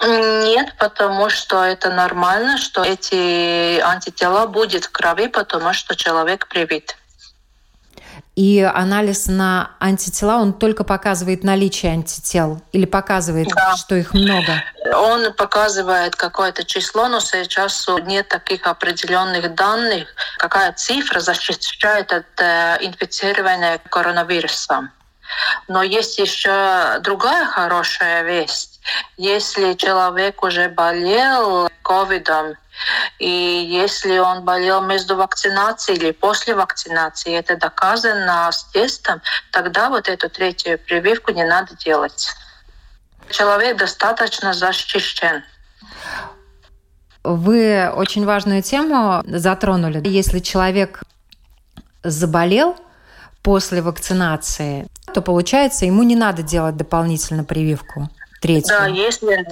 Нет, 0.00 0.74
потому 0.78 1.28
что 1.28 1.64
это 1.64 1.90
нормально, 1.90 2.56
что 2.56 2.82
эти 2.84 3.80
антитела 3.80 4.46
будут 4.46 4.84
в 4.84 4.92
крови, 4.92 5.26
потому 5.26 5.72
что 5.72 5.96
человек 5.96 6.46
привит. 6.48 6.96
И 8.38 8.60
анализ 8.60 9.26
на 9.26 9.72
антитела, 9.80 10.36
он 10.36 10.52
только 10.52 10.84
показывает 10.84 11.42
наличие 11.42 11.90
антител 11.90 12.62
или 12.70 12.86
показывает, 12.86 13.48
да. 13.48 13.74
что 13.74 13.96
их 13.96 14.14
много? 14.14 14.62
Он 14.94 15.32
показывает 15.32 16.14
какое-то 16.14 16.62
число, 16.62 17.08
но 17.08 17.18
сейчас 17.18 17.84
нет 18.04 18.28
таких 18.28 18.64
определенных 18.68 19.56
данных, 19.56 20.06
какая 20.38 20.72
цифра 20.72 21.18
защищает 21.18 22.12
от 22.12 22.26
э, 22.40 22.76
инфицирования 22.82 23.80
коронавирусом. 23.90 24.92
Но 25.66 25.82
есть 25.82 26.20
еще 26.20 27.00
другая 27.00 27.44
хорошая 27.44 28.22
весть. 28.22 28.80
Если 29.16 29.72
человек 29.72 30.44
уже 30.44 30.68
болел 30.68 31.68
ковидом, 31.82 32.54
и 33.18 33.28
если 33.28 34.18
он 34.18 34.44
болел 34.44 34.82
между 34.82 35.16
вакцинацией 35.16 35.98
или 35.98 36.10
после 36.12 36.54
вакцинации, 36.54 37.34
это 37.34 37.56
доказано 37.56 38.50
с 38.50 38.64
тестом, 38.64 39.20
тогда 39.52 39.88
вот 39.88 40.08
эту 40.08 40.28
третью 40.28 40.78
прививку 40.78 41.32
не 41.32 41.44
надо 41.44 41.76
делать. 41.76 42.30
Человек 43.30 43.76
достаточно 43.76 44.54
защищен. 44.54 45.42
Вы 47.24 47.90
очень 47.94 48.24
важную 48.24 48.62
тему 48.62 49.22
затронули. 49.26 50.00
Если 50.06 50.38
человек 50.38 51.02
заболел 52.02 52.76
после 53.42 53.82
вакцинации, 53.82 54.86
то 55.12 55.20
получается, 55.20 55.84
ему 55.84 56.02
не 56.04 56.16
надо 56.16 56.42
делать 56.42 56.76
дополнительно 56.76 57.44
прививку 57.44 58.08
третью. 58.40 58.68
Да, 58.68 58.86
если 58.86 59.46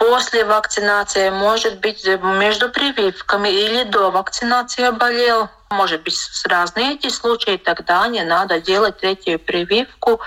после 0.00 0.46
вакцинации, 0.46 1.28
может 1.28 1.78
быть, 1.80 2.06
между 2.22 2.70
прививками 2.70 3.50
или 3.50 3.84
до 3.84 4.10
вакцинации 4.10 4.90
болел. 4.90 5.50
Может 5.68 6.02
быть, 6.02 6.14
с 6.14 6.46
разные 6.46 6.94
эти 6.94 7.10
случаи, 7.10 7.58
тогда 7.58 8.08
не 8.08 8.24
надо 8.24 8.60
делать 8.60 8.98
третью 8.98 9.38
прививку, 9.38 10.18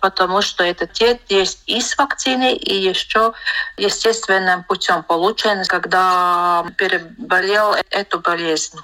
потому 0.00 0.42
что 0.42 0.62
этот 0.62 0.92
тест 0.92 1.18
есть 1.30 1.62
и 1.66 1.80
с 1.80 1.96
вакциной, 1.96 2.54
и 2.54 2.74
еще 2.74 3.32
естественным 3.78 4.64
путем 4.64 5.02
получен, 5.02 5.64
когда 5.64 6.64
переболел 6.76 7.74
эту 7.90 8.20
болезнь. 8.20 8.78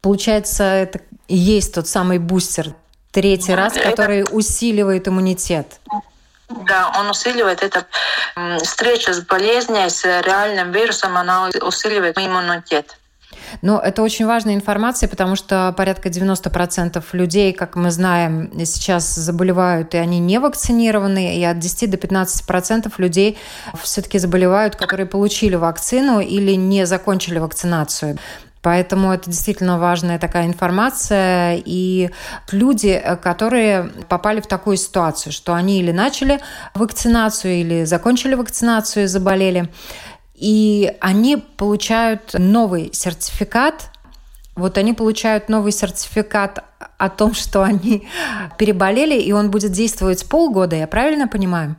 Получается, 0.00 0.62
это 0.62 1.00
и 1.26 1.36
есть 1.36 1.74
тот 1.74 1.88
самый 1.88 2.18
бустер, 2.18 2.72
третий 3.10 3.54
раз, 3.54 3.74
который 3.74 4.24
усиливает 4.30 5.08
иммунитет. 5.08 5.80
Да, 6.48 6.92
он 6.98 7.10
усиливает 7.10 7.62
это. 7.62 7.86
Встреча 8.62 9.12
с 9.12 9.20
болезнью, 9.20 9.90
с 9.90 10.04
реальным 10.04 10.72
вирусом, 10.72 11.16
она 11.16 11.50
усиливает 11.62 12.18
иммунитет. 12.18 12.96
Но 13.62 13.78
это 13.78 14.02
очень 14.02 14.26
важная 14.26 14.54
информация, 14.54 15.08
потому 15.08 15.36
что 15.36 15.72
порядка 15.76 16.08
90% 16.08 17.02
людей, 17.12 17.52
как 17.52 17.76
мы 17.76 17.90
знаем, 17.90 18.50
сейчас 18.64 19.14
заболевают, 19.14 19.94
и 19.94 19.98
они 19.98 20.18
не 20.18 20.38
вакцинированы, 20.38 21.36
и 21.36 21.44
от 21.44 21.58
10 21.58 21.90
до 21.90 21.96
15% 21.96 22.92
людей 22.98 23.38
все-таки 23.82 24.18
заболевают, 24.18 24.76
которые 24.76 25.06
получили 25.06 25.54
вакцину 25.54 26.20
или 26.20 26.52
не 26.52 26.86
закончили 26.86 27.38
вакцинацию. 27.38 28.18
Поэтому 28.62 29.12
это 29.12 29.30
действительно 29.30 29.78
важная 29.78 30.18
такая 30.18 30.46
информация. 30.46 31.62
И 31.64 32.10
люди, 32.50 33.02
которые 33.22 33.90
попали 34.08 34.40
в 34.40 34.46
такую 34.46 34.76
ситуацию, 34.76 35.32
что 35.32 35.54
они 35.54 35.80
или 35.80 35.92
начали 35.92 36.40
вакцинацию, 36.74 37.54
или 37.54 37.84
закончили 37.84 38.34
вакцинацию 38.34 39.04
и 39.04 39.06
заболели, 39.06 39.68
и 40.34 40.92
они 41.00 41.36
получают 41.36 42.34
новый 42.34 42.90
сертификат 42.92 43.90
вот 44.58 44.76
они 44.76 44.92
получают 44.92 45.48
новый 45.48 45.70
сертификат 45.70 46.64
о 46.98 47.08
том, 47.10 47.32
что 47.32 47.62
они 47.62 48.08
переболели, 48.58 49.16
и 49.16 49.30
он 49.30 49.52
будет 49.52 49.70
действовать 49.70 50.28
полгода, 50.28 50.74
я 50.74 50.88
правильно 50.88 51.28
понимаю? 51.28 51.76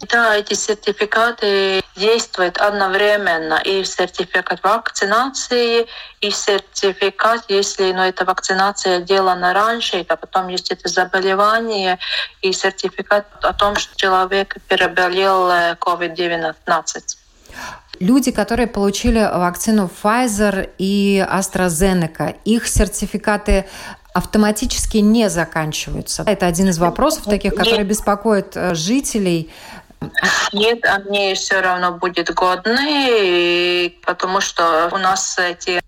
Да, 0.00 0.36
эти 0.36 0.54
сертификаты 0.54 1.82
действуют 1.96 2.58
одновременно. 2.58 3.60
И 3.64 3.82
сертификат 3.82 4.62
вакцинации, 4.62 5.86
и 6.20 6.30
сертификат, 6.30 7.46
если 7.48 7.90
ну, 7.92 8.02
эта 8.02 8.24
вакцинация 8.24 9.00
сделана 9.00 9.52
раньше, 9.52 10.06
а 10.08 10.16
потом 10.16 10.48
есть 10.48 10.70
это 10.70 10.88
заболевание, 10.88 11.98
и 12.42 12.52
сертификат 12.52 13.26
о 13.42 13.52
том, 13.52 13.74
что 13.74 13.96
человек 13.96 14.56
переболел 14.68 15.50
COVID-19. 15.50 16.54
Э, 16.76 17.52
Люди, 17.98 18.30
которые 18.30 18.68
получили 18.68 19.18
вакцину 19.18 19.90
Pfizer 20.02 20.70
и 20.78 21.26
AstraZeneca, 21.28 22.36
их 22.44 22.68
сертификаты 22.68 23.66
автоматически 24.12 24.98
не 24.98 25.28
заканчиваются. 25.28 26.22
Это 26.26 26.46
один 26.46 26.68
из 26.68 26.78
вопросов 26.78 27.24
таких, 27.24 27.54
которые 27.54 27.84
беспокоят 27.84 28.56
э, 28.56 28.74
жителей 28.74 29.50
нет, 30.52 30.84
они 30.84 31.34
все 31.34 31.60
равно 31.60 31.92
будут 31.92 32.30
годны, 32.30 33.94
потому 34.04 34.40
что 34.40 34.88
у 34.92 34.98
нас 34.98 35.38
эти 35.38 35.80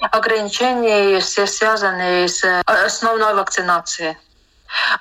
ограничения 0.00 1.20
все 1.20 1.46
связаны 1.46 2.28
с 2.28 2.44
основной 2.66 3.34
вакцинацией. 3.34 4.16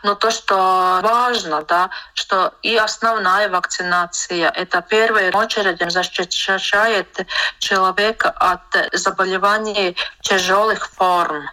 Но 0.04 0.16
то, 0.16 0.32
что 0.32 1.00
важно, 1.02 1.64
да, 1.64 1.90
что 2.14 2.54
и 2.62 2.76
основная 2.76 3.48
вакцинация, 3.50 4.50
это 4.50 4.82
в 4.82 4.88
первую 4.88 5.36
очередь 5.36 5.80
защищает 5.92 7.26
человека 7.60 8.30
от 8.32 8.90
заболеваний 8.92 9.96
тяжелых 10.22 10.90
форм 10.90 11.50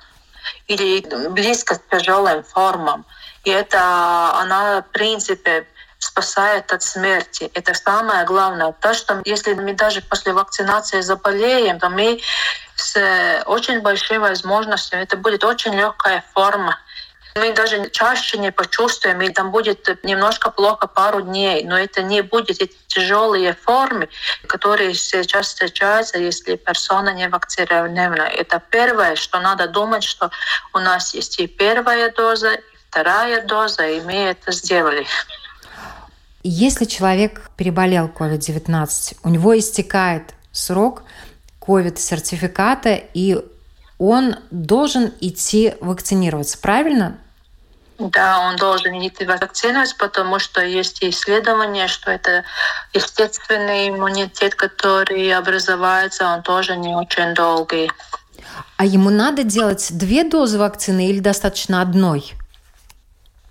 или 0.66 1.00
близко 1.28 1.76
к 1.76 1.88
тяжелым 1.88 2.42
формам. 2.42 3.06
И 3.44 3.50
это 3.50 3.80
она, 4.34 4.82
в 4.82 4.92
принципе, 4.92 5.66
спасает 6.08 6.72
от 6.72 6.82
смерти. 6.82 7.50
Это 7.54 7.74
самое 7.74 8.24
главное. 8.24 8.72
То, 8.72 8.94
что 8.94 9.20
если 9.24 9.54
мы 9.54 9.74
даже 9.74 10.00
после 10.00 10.32
вакцинации 10.32 11.00
заболеем, 11.02 11.78
то 11.78 11.90
мы 11.90 12.20
с 12.76 13.42
очень 13.46 13.80
большой 13.80 14.18
возможностью, 14.18 14.98
это 14.98 15.16
будет 15.16 15.44
очень 15.44 15.74
легкая 15.74 16.24
форма. 16.34 16.78
Мы 17.34 17.52
даже 17.52 17.90
чаще 17.90 18.38
не 18.38 18.50
почувствуем, 18.50 19.20
и 19.20 19.28
там 19.28 19.50
будет 19.50 20.02
немножко 20.02 20.50
плохо 20.50 20.88
пару 20.88 21.20
дней, 21.20 21.62
но 21.64 21.78
это 21.78 22.02
не 22.02 22.22
будет 22.22 22.62
эти 22.62 22.74
тяжелые 22.88 23.52
формы, 23.54 24.08
которые 24.46 24.94
сейчас 24.94 25.46
встречаются, 25.46 26.18
если 26.18 26.56
персона 26.56 27.10
не 27.12 27.28
вакцинирована. 27.28 28.22
Это 28.22 28.60
первое, 28.70 29.14
что 29.14 29.40
надо 29.40 29.68
думать, 29.68 30.04
что 30.04 30.30
у 30.72 30.78
нас 30.78 31.14
есть 31.14 31.38
и 31.38 31.46
первая 31.46 32.10
доза, 32.10 32.54
и 32.54 32.60
вторая 32.88 33.42
доза, 33.42 33.86
и 33.86 34.00
мы 34.00 34.14
это 34.14 34.50
сделали. 34.52 35.06
Если 36.42 36.84
человек 36.84 37.50
переболел 37.56 38.06
COVID-19, 38.08 39.16
у 39.24 39.28
него 39.28 39.58
истекает 39.58 40.34
срок 40.52 41.02
COVID-сертификата, 41.60 43.02
и 43.12 43.38
он 43.98 44.36
должен 44.50 45.12
идти 45.20 45.74
вакцинироваться, 45.80 46.58
правильно? 46.58 47.18
Да, 47.98 48.40
он 48.48 48.56
должен 48.56 48.94
идти 49.04 49.24
вакцинироваться, 49.24 49.96
потому 49.98 50.38
что 50.38 50.64
есть 50.64 51.02
исследования, 51.02 51.88
что 51.88 52.12
это 52.12 52.44
естественный 52.94 53.88
иммунитет, 53.88 54.54
который 54.54 55.32
образуется, 55.34 56.26
он 56.26 56.42
тоже 56.42 56.76
не 56.76 56.94
очень 56.94 57.34
долгий. 57.34 57.90
А 58.76 58.84
ему 58.84 59.10
надо 59.10 59.42
делать 59.42 59.88
две 59.90 60.22
дозы 60.22 60.58
вакцины 60.58 61.08
или 61.08 61.18
достаточно 61.18 61.82
одной? 61.82 62.32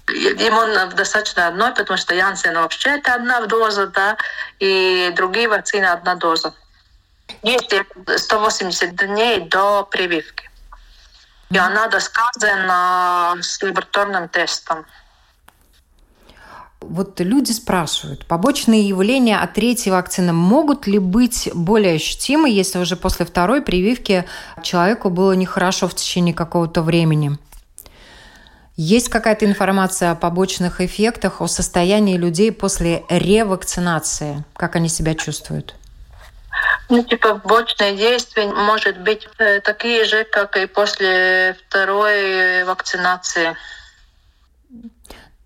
Ему 0.09 0.95
достаточно 0.95 1.47
одной, 1.47 1.73
потому 1.73 1.97
что 1.97 2.15
Янсен 2.15 2.55
вообще 2.55 2.91
это 2.91 3.15
одна 3.15 3.45
доза, 3.45 3.87
да, 3.87 4.17
и 4.59 5.11
другие 5.15 5.49
вакцины 5.49 5.85
одна 5.85 6.15
доза. 6.15 6.53
Есть 7.43 7.73
180 8.15 8.95
дней 8.95 9.41
до 9.41 9.83
прививки. 9.83 10.49
И 11.49 11.57
она 11.57 11.87
доказана 11.87 13.35
с 13.41 13.61
лабораторным 13.61 14.29
тестом. 14.29 14.85
Вот 16.79 17.19
люди 17.19 17.51
спрашивают, 17.51 18.25
побочные 18.27 18.87
явления 18.87 19.39
от 19.39 19.53
третьей 19.53 19.91
вакцины 19.91 20.31
могут 20.31 20.87
ли 20.87 20.99
быть 20.99 21.49
более 21.53 21.95
ощутимы, 21.95 22.49
если 22.49 22.79
уже 22.79 22.95
после 22.95 23.25
второй 23.25 23.61
прививки 23.61 24.25
человеку 24.61 25.09
было 25.09 25.33
нехорошо 25.33 25.87
в 25.87 25.95
течение 25.95 26.33
какого-то 26.33 26.81
времени? 26.81 27.37
Есть 28.77 29.09
какая-то 29.09 29.45
информация 29.45 30.11
о 30.11 30.15
побочных 30.15 30.81
эффектах, 30.81 31.41
о 31.41 31.47
состоянии 31.47 32.15
людей 32.15 32.51
после 32.51 33.03
ревакцинации? 33.09 34.45
Как 34.55 34.75
они 34.75 34.87
себя 34.87 35.15
чувствуют? 35.15 35.73
Ну, 36.87 37.03
типа, 37.03 37.39
побочные 37.39 37.97
действия 37.97 38.45
может 38.45 38.99
быть 38.99 39.27
э, 39.39 39.61
такие 39.61 40.05
же, 40.05 40.23
как 40.25 40.55
и 40.57 40.67
после 40.67 41.57
второй 41.67 42.63
вакцинации. 42.65 43.57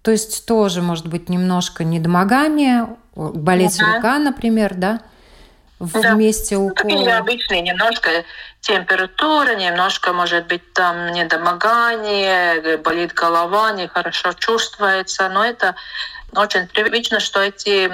То 0.02 0.12
есть 0.12 0.46
тоже 0.46 0.82
может 0.82 1.08
быть 1.08 1.30
немножко 1.30 1.86
недомогание, 1.86 2.98
болеть 3.16 3.82
угу. 3.82 3.94
рука, 3.94 4.20
например, 4.20 4.74
да? 4.76 5.02
Вместе 5.82 6.56
да. 6.56 6.62
укола? 6.62 6.76
Такие 6.76 7.18
обычные, 7.18 7.62
немножко 7.62 8.10
температура, 8.62 9.56
немножко, 9.56 10.14
может 10.14 10.48
быть, 10.48 10.74
там 10.74 11.12
недомогание, 11.12 12.78
болит 12.78 13.14
голова, 13.14 13.72
нехорошо 13.72 14.34
чувствуется, 14.34 15.30
но 15.30 15.44
это 15.44 15.76
очень 16.36 16.68
привычно, 16.68 17.20
что 17.20 17.42
эти 17.42 17.92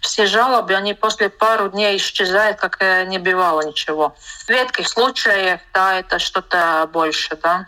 все 0.00 0.26
жалобы, 0.26 0.74
они 0.74 0.94
после 0.94 1.28
пару 1.28 1.68
дней 1.68 1.96
исчезают, 1.96 2.58
как 2.58 2.80
не 3.06 3.18
бывало 3.18 3.62
ничего. 3.62 4.16
В 4.46 4.50
редких 4.50 4.88
случаях, 4.88 5.60
да, 5.72 5.98
это 5.98 6.18
что-то 6.18 6.88
больше, 6.92 7.38
да. 7.42 7.66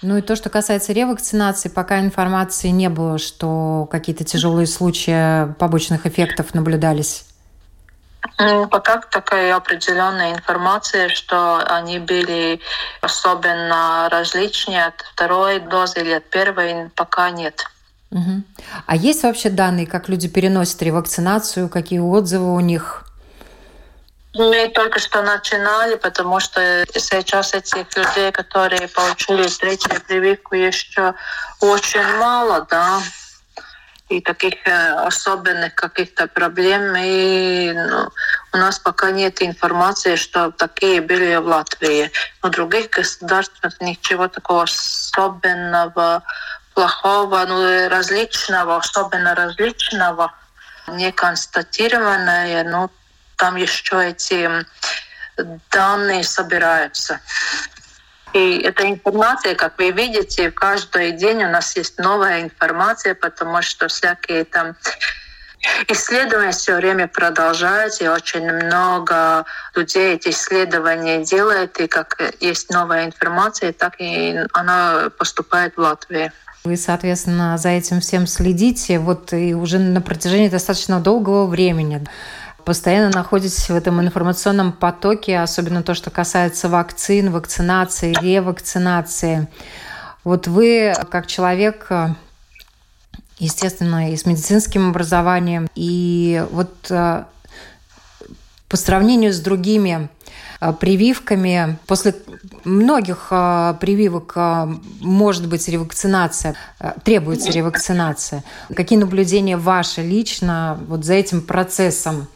Ну 0.00 0.18
и 0.18 0.22
то, 0.22 0.36
что 0.36 0.50
касается 0.50 0.92
ревакцинации, 0.92 1.68
пока 1.68 2.00
информации 2.00 2.68
не 2.68 2.88
было, 2.88 3.18
что 3.18 3.88
какие-то 3.90 4.24
тяжелые 4.24 4.66
случаи 4.66 5.52
побочных 5.54 6.06
эффектов 6.06 6.54
наблюдались. 6.54 7.24
Пока 8.70 8.98
такая 8.98 9.54
определенная 9.54 10.32
информация, 10.32 11.08
что 11.08 11.58
они 11.66 11.98
были 11.98 12.60
особенно 13.00 14.08
различные 14.10 14.86
от 14.86 15.00
второй 15.12 15.60
дозы 15.60 16.00
или 16.00 16.12
от 16.12 16.30
первой, 16.30 16.90
пока 16.96 17.30
нет. 17.30 17.64
Угу. 18.10 18.42
А 18.86 18.96
есть 18.96 19.22
вообще 19.24 19.50
данные, 19.50 19.86
как 19.86 20.08
люди 20.08 20.28
переносят 20.28 20.80
ревакцинацию, 20.82 21.68
какие 21.68 21.98
отзывы 21.98 22.54
у 22.54 22.60
них? 22.60 23.04
Мы 24.34 24.68
только 24.68 24.98
что 24.98 25.22
начинали, 25.22 25.94
потому 25.94 26.40
что 26.40 26.84
сейчас 26.92 27.54
этих 27.54 27.96
людей, 27.96 28.32
которые 28.32 28.88
получили 28.88 29.46
третью 29.46 30.00
прививку, 30.06 30.56
еще 30.56 31.14
очень 31.60 32.02
мало, 32.18 32.66
да 32.68 33.00
и 34.14 34.20
таких 34.20 34.54
э, 34.66 34.92
особенных 35.06 35.74
каких-то 35.74 36.26
проблем. 36.26 36.94
И 36.96 37.72
ну, 37.72 38.08
у 38.52 38.56
нас 38.56 38.78
пока 38.78 39.10
нет 39.10 39.42
информации, 39.42 40.16
что 40.16 40.50
такие 40.50 41.00
были 41.00 41.36
в 41.36 41.46
Латвии. 41.46 42.10
В 42.42 42.50
других 42.50 42.90
государствах 42.90 43.80
ничего 43.80 44.28
такого 44.28 44.62
особенного, 44.64 46.22
плохого, 46.74 47.44
ну, 47.46 47.88
различного, 47.88 48.76
особенно 48.76 49.34
различного 49.34 50.32
не 50.88 51.12
констатированное. 51.12 52.64
Ну, 52.64 52.90
там 53.36 53.56
еще 53.56 54.10
эти 54.10 54.48
данные 55.70 56.24
собираются. 56.24 57.20
И 58.34 58.58
эта 58.58 58.90
информация, 58.90 59.54
как 59.54 59.78
вы 59.78 59.92
видите, 59.92 60.50
каждый 60.50 61.12
день 61.12 61.44
у 61.44 61.48
нас 61.48 61.76
есть 61.76 61.98
новая 61.98 62.42
информация, 62.42 63.14
потому 63.14 63.62
что 63.62 63.88
всякие 63.88 64.44
там 64.44 64.74
Исследования 65.88 66.52
все 66.52 66.76
время 66.76 67.08
продолжаются, 67.08 68.04
и 68.04 68.08
очень 68.08 68.44
много 68.44 69.44
людей 69.74 70.14
эти 70.14 70.28
исследования 70.28 71.24
делают, 71.24 71.78
и 71.80 71.86
как 71.86 72.20
есть 72.40 72.70
новая 72.70 73.06
информация, 73.06 73.72
так 73.72 73.94
и 73.98 74.38
она 74.52 75.10
поступает 75.18 75.76
в 75.76 75.80
Латвию. 75.80 76.30
Вы, 76.64 76.76
соответственно, 76.76 77.58
за 77.58 77.70
этим 77.70 78.00
всем 78.00 78.26
следите, 78.26 78.98
вот 78.98 79.32
и 79.32 79.54
уже 79.54 79.78
на 79.78 80.00
протяжении 80.00 80.48
достаточно 80.48 81.00
долгого 81.00 81.46
времени. 81.46 82.06
Постоянно 82.64 83.10
находитесь 83.10 83.68
в 83.68 83.74
этом 83.74 84.00
информационном 84.00 84.72
потоке, 84.72 85.38
особенно 85.38 85.82
то, 85.82 85.94
что 85.94 86.10
касается 86.10 86.68
вакцин, 86.68 87.30
вакцинации, 87.30 88.14
ревакцинации. 88.20 89.48
Вот 90.24 90.46
вы, 90.46 90.94
как 91.10 91.26
человек, 91.26 91.90
естественно, 93.38 94.10
и 94.10 94.16
с 94.16 94.26
медицинским 94.26 94.90
образованием, 94.90 95.68
и 95.74 96.44
вот 96.50 96.72
э, 96.90 97.24
по 98.68 98.76
сравнению 98.76 99.32
с 99.32 99.40
другими 99.40 100.08
э, 100.60 100.72
прививками. 100.72 101.78
После 101.86 102.14
многих 102.64 103.28
э, 103.30 103.74
прививок 103.80 104.34
может 105.00 105.48
быть 105.48 105.68
ревакцинация, 105.68 106.54
требуется 107.04 107.50
ревакцинация. 107.50 108.44
Какие 108.74 108.98
наблюдения 108.98 109.56
ваши 109.56 110.00
лично 110.00 110.78
вот 110.88 111.04
за 111.04 111.14
этим 111.14 111.42
процессом? 111.42 112.28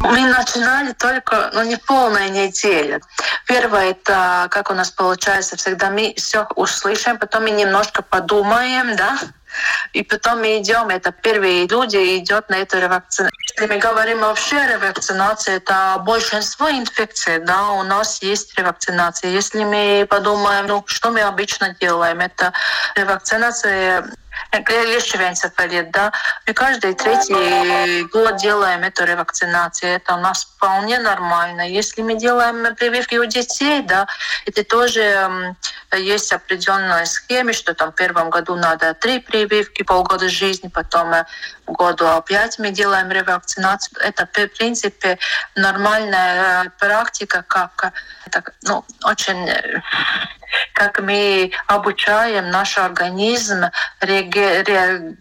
Мы 0.00 0.26
начинали 0.26 0.92
только, 0.92 1.50
ну, 1.52 1.62
не 1.62 1.76
полная 1.76 2.30
неделя. 2.30 3.00
Первое, 3.46 3.90
это 3.90 4.48
как 4.50 4.70
у 4.70 4.74
нас 4.74 4.90
получается, 4.90 5.56
всегда 5.56 5.90
мы 5.90 6.14
все 6.16 6.46
услышим, 6.56 7.18
потом 7.18 7.42
мы 7.44 7.50
немножко 7.50 8.02
подумаем, 8.02 8.96
да, 8.96 9.18
и 9.92 10.02
потом 10.02 10.40
мы 10.40 10.58
идем, 10.58 10.88
это 10.88 11.12
первые 11.12 11.66
люди 11.66 12.18
идут 12.18 12.48
на 12.48 12.56
эту 12.56 12.78
ревакцинацию. 12.78 13.30
Если 13.50 13.66
мы 13.66 13.78
говорим 13.78 14.20
вообще 14.20 14.56
о 14.56 14.68
ревакцинации, 14.68 15.56
это 15.56 16.00
большинство 16.00 16.70
инфекций, 16.70 17.38
да, 17.40 17.70
у 17.72 17.82
нас 17.82 18.22
есть 18.22 18.56
ревакцинация. 18.58 19.30
Если 19.30 19.64
мы 19.64 20.06
подумаем, 20.08 20.66
ну, 20.66 20.84
что 20.86 21.10
мы 21.10 21.20
обычно 21.20 21.74
делаем, 21.78 22.20
это 22.20 22.52
ревакцинация 22.94 24.10
клещевый 24.64 25.28
энцефалит, 25.28 25.90
да, 25.90 26.12
мы 26.46 26.54
каждый 26.54 26.94
третий 26.94 28.02
год 28.08 28.36
делаем 28.36 28.82
эту 28.82 29.04
ревакцинацию, 29.04 29.92
это 29.92 30.14
у 30.14 30.20
нас 30.20 30.44
вполне 30.44 30.98
нормально. 30.98 31.68
Если 31.68 32.02
мы 32.02 32.16
делаем 32.16 32.74
прививки 32.74 33.16
у 33.16 33.24
детей, 33.24 33.82
да, 33.82 34.06
это 34.46 34.64
тоже 34.64 35.54
есть 35.96 36.32
определенная 36.32 37.04
схема, 37.04 37.52
что 37.52 37.74
там 37.74 37.92
в 37.92 37.94
первом 37.94 38.30
году 38.30 38.56
надо 38.56 38.94
три 38.94 39.20
прививки, 39.20 39.82
полгода 39.82 40.28
жизни, 40.28 40.68
потом 40.68 41.12
э, 41.12 41.24
году 41.66 42.06
опять 42.06 42.58
мы 42.58 42.70
делаем 42.70 43.10
ревакцинацию. 43.10 43.98
Это, 44.00 44.26
в 44.26 44.48
принципе, 44.56 45.18
нормальная 45.56 46.64
э, 46.64 46.70
практика, 46.78 47.44
как 47.46 47.92
так, 48.30 48.54
ну, 48.62 48.84
очень 49.04 49.48
как 50.72 51.00
мы 51.00 51.52
обучаем 51.66 52.50
наш 52.50 52.78
организм 52.78 53.64
реагировать, 54.00 55.18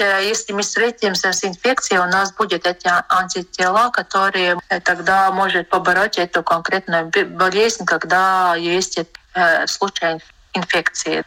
э, 0.00 0.28
если 0.28 0.52
мы 0.52 0.62
встретимся 0.62 1.32
с 1.32 1.44
инфекцией, 1.44 2.00
у 2.00 2.06
нас 2.06 2.32
будет 2.32 2.66
эти 2.66 2.88
антитела, 3.08 3.90
которые 3.90 4.58
э, 4.68 4.80
тогда 4.80 5.30
может 5.30 5.68
побороть 5.68 6.18
эту 6.18 6.42
конкретную 6.42 7.10
болезнь, 7.30 7.84
когда 7.84 8.56
есть 8.56 8.98
э, 9.34 9.66
случай 9.66 10.20
инфекции. 10.52 11.24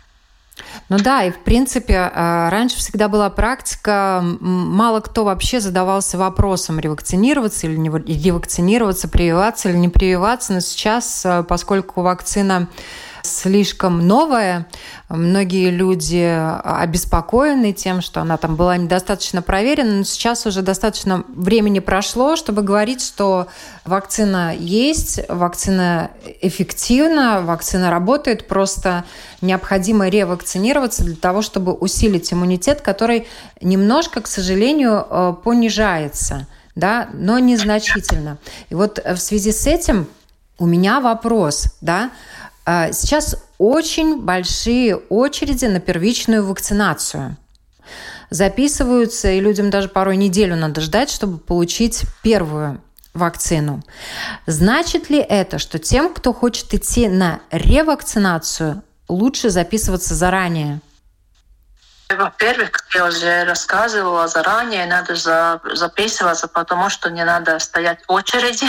Ну 0.89 0.97
да, 0.99 1.23
и 1.23 1.31
в 1.31 1.39
принципе 1.39 2.11
раньше 2.13 2.77
всегда 2.77 3.07
была 3.07 3.29
практика, 3.29 4.23
мало 4.39 4.99
кто 4.99 5.23
вообще 5.23 5.59
задавался 5.59 6.17
вопросом, 6.17 6.79
ревакцинироваться 6.79 7.67
или 7.67 7.75
не 7.75 7.89
ревакцинироваться, 7.89 9.07
прививаться 9.07 9.69
или 9.69 9.77
не 9.77 9.89
прививаться, 9.89 10.53
но 10.53 10.59
сейчас, 10.59 11.25
поскольку 11.47 12.01
вакцина 12.01 12.67
слишком 13.23 14.05
новая. 14.05 14.67
Многие 15.09 15.69
люди 15.69 16.23
обеспокоены 16.63 17.73
тем, 17.73 18.01
что 18.01 18.21
она 18.21 18.37
там 18.37 18.55
была 18.55 18.77
недостаточно 18.77 19.41
проверена, 19.41 19.97
но 19.97 20.03
сейчас 20.03 20.45
уже 20.45 20.61
достаточно 20.61 21.23
времени 21.29 21.79
прошло, 21.79 22.35
чтобы 22.35 22.61
говорить, 22.61 23.01
что 23.01 23.47
вакцина 23.85 24.53
есть, 24.55 25.19
вакцина 25.29 26.11
эффективна, 26.41 27.41
вакцина 27.41 27.89
работает, 27.89 28.47
просто 28.47 29.05
необходимо 29.41 30.09
ревакцинироваться 30.09 31.03
для 31.03 31.15
того, 31.15 31.41
чтобы 31.41 31.73
усилить 31.73 32.31
иммунитет, 32.33 32.81
который 32.81 33.27
немножко, 33.61 34.21
к 34.21 34.27
сожалению, 34.27 35.05
э, 35.09 35.35
понижается, 35.43 36.47
да, 36.75 37.09
но 37.13 37.39
незначительно. 37.39 38.37
И 38.69 38.75
вот 38.75 38.99
в 39.03 39.17
связи 39.17 39.51
с 39.51 39.67
этим 39.67 40.07
у 40.57 40.65
меня 40.65 40.99
вопрос, 40.99 41.65
да, 41.81 42.11
сейчас 42.65 43.35
очень 43.57 44.21
большие 44.21 44.95
очереди 44.95 45.65
на 45.65 45.79
первичную 45.79 46.45
вакцинацию. 46.45 47.37
Записываются, 48.29 49.29
и 49.31 49.39
людям 49.39 49.69
даже 49.69 49.89
порой 49.89 50.17
неделю 50.17 50.55
надо 50.55 50.81
ждать, 50.81 51.11
чтобы 51.11 51.37
получить 51.37 52.03
первую 52.23 52.81
вакцину. 53.13 53.83
Значит 54.47 55.09
ли 55.09 55.19
это, 55.19 55.59
что 55.59 55.77
тем, 55.77 56.13
кто 56.13 56.33
хочет 56.33 56.73
идти 56.73 57.07
на 57.07 57.41
ревакцинацию, 57.51 58.81
лучше 59.07 59.49
записываться 59.49 60.15
заранее? 60.15 60.81
Во-первых, 62.09 62.71
как 62.71 62.85
я 62.95 63.05
уже 63.05 63.43
рассказывала 63.43 64.27
заранее, 64.27 64.85
надо 64.85 65.15
записываться, 65.75 66.47
потому 66.47 66.89
что 66.89 67.09
не 67.09 67.23
надо 67.23 67.59
стоять 67.59 67.99
в 68.07 68.11
очереди 68.11 68.67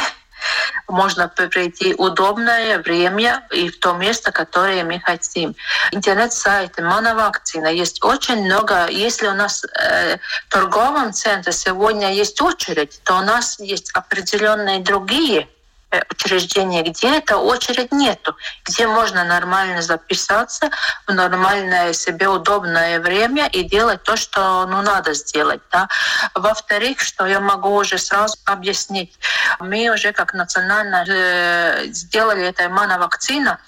можно 0.89 1.29
прийти 1.29 1.95
удобное 1.95 2.79
время 2.79 3.47
и 3.51 3.69
в 3.69 3.79
то 3.79 3.95
место, 3.95 4.33
которое 4.33 4.85
мы 4.85 5.01
хотим. 5.01 5.55
Интернет-сайт 5.93 6.79
Моновакцина 6.79 7.69
есть 7.69 8.03
очень 8.05 8.45
много. 8.45 8.87
Если 8.89 9.27
у 9.27 9.35
нас 9.35 9.65
э, 9.65 10.17
в 10.17 10.53
торговом 10.53 11.13
центре 11.13 11.53
сегодня 11.53 12.13
есть 12.13 12.41
очередь, 12.41 13.01
то 13.05 13.19
у 13.19 13.23
нас 13.23 13.59
есть 13.59 13.91
определенные 13.93 14.81
другие 14.81 15.49
Э, 15.95 16.03
учреждения, 16.11 16.83
где 16.83 17.19
эта 17.19 17.37
очередь 17.37 17.93
нету, 17.93 18.37
где 18.65 18.87
можно 18.87 19.25
нормально 19.25 19.83
записаться 19.83 20.71
в 21.07 21.13
нормальное 21.13 21.93
себе 21.93 22.29
удобное 22.29 23.01
время 23.01 23.47
и 23.47 23.63
делать 23.63 24.03
то, 24.03 24.17
что 24.17 24.67
ну, 24.67 24.83
надо 24.83 25.15
сделать. 25.15 25.61
Да. 25.71 25.89
Во-вторых, 26.35 27.01
что 27.01 27.27
я 27.27 27.41
могу 27.41 27.75
уже 27.75 27.99
сразу 27.99 28.37
объяснить, 28.45 29.19
мы 29.61 29.89
уже 29.91 30.13
как 30.13 30.35
национально 30.35 31.05
э, 31.07 31.87
сделали 31.89 32.45
это 32.45 32.69
моновакцина, 32.69 33.59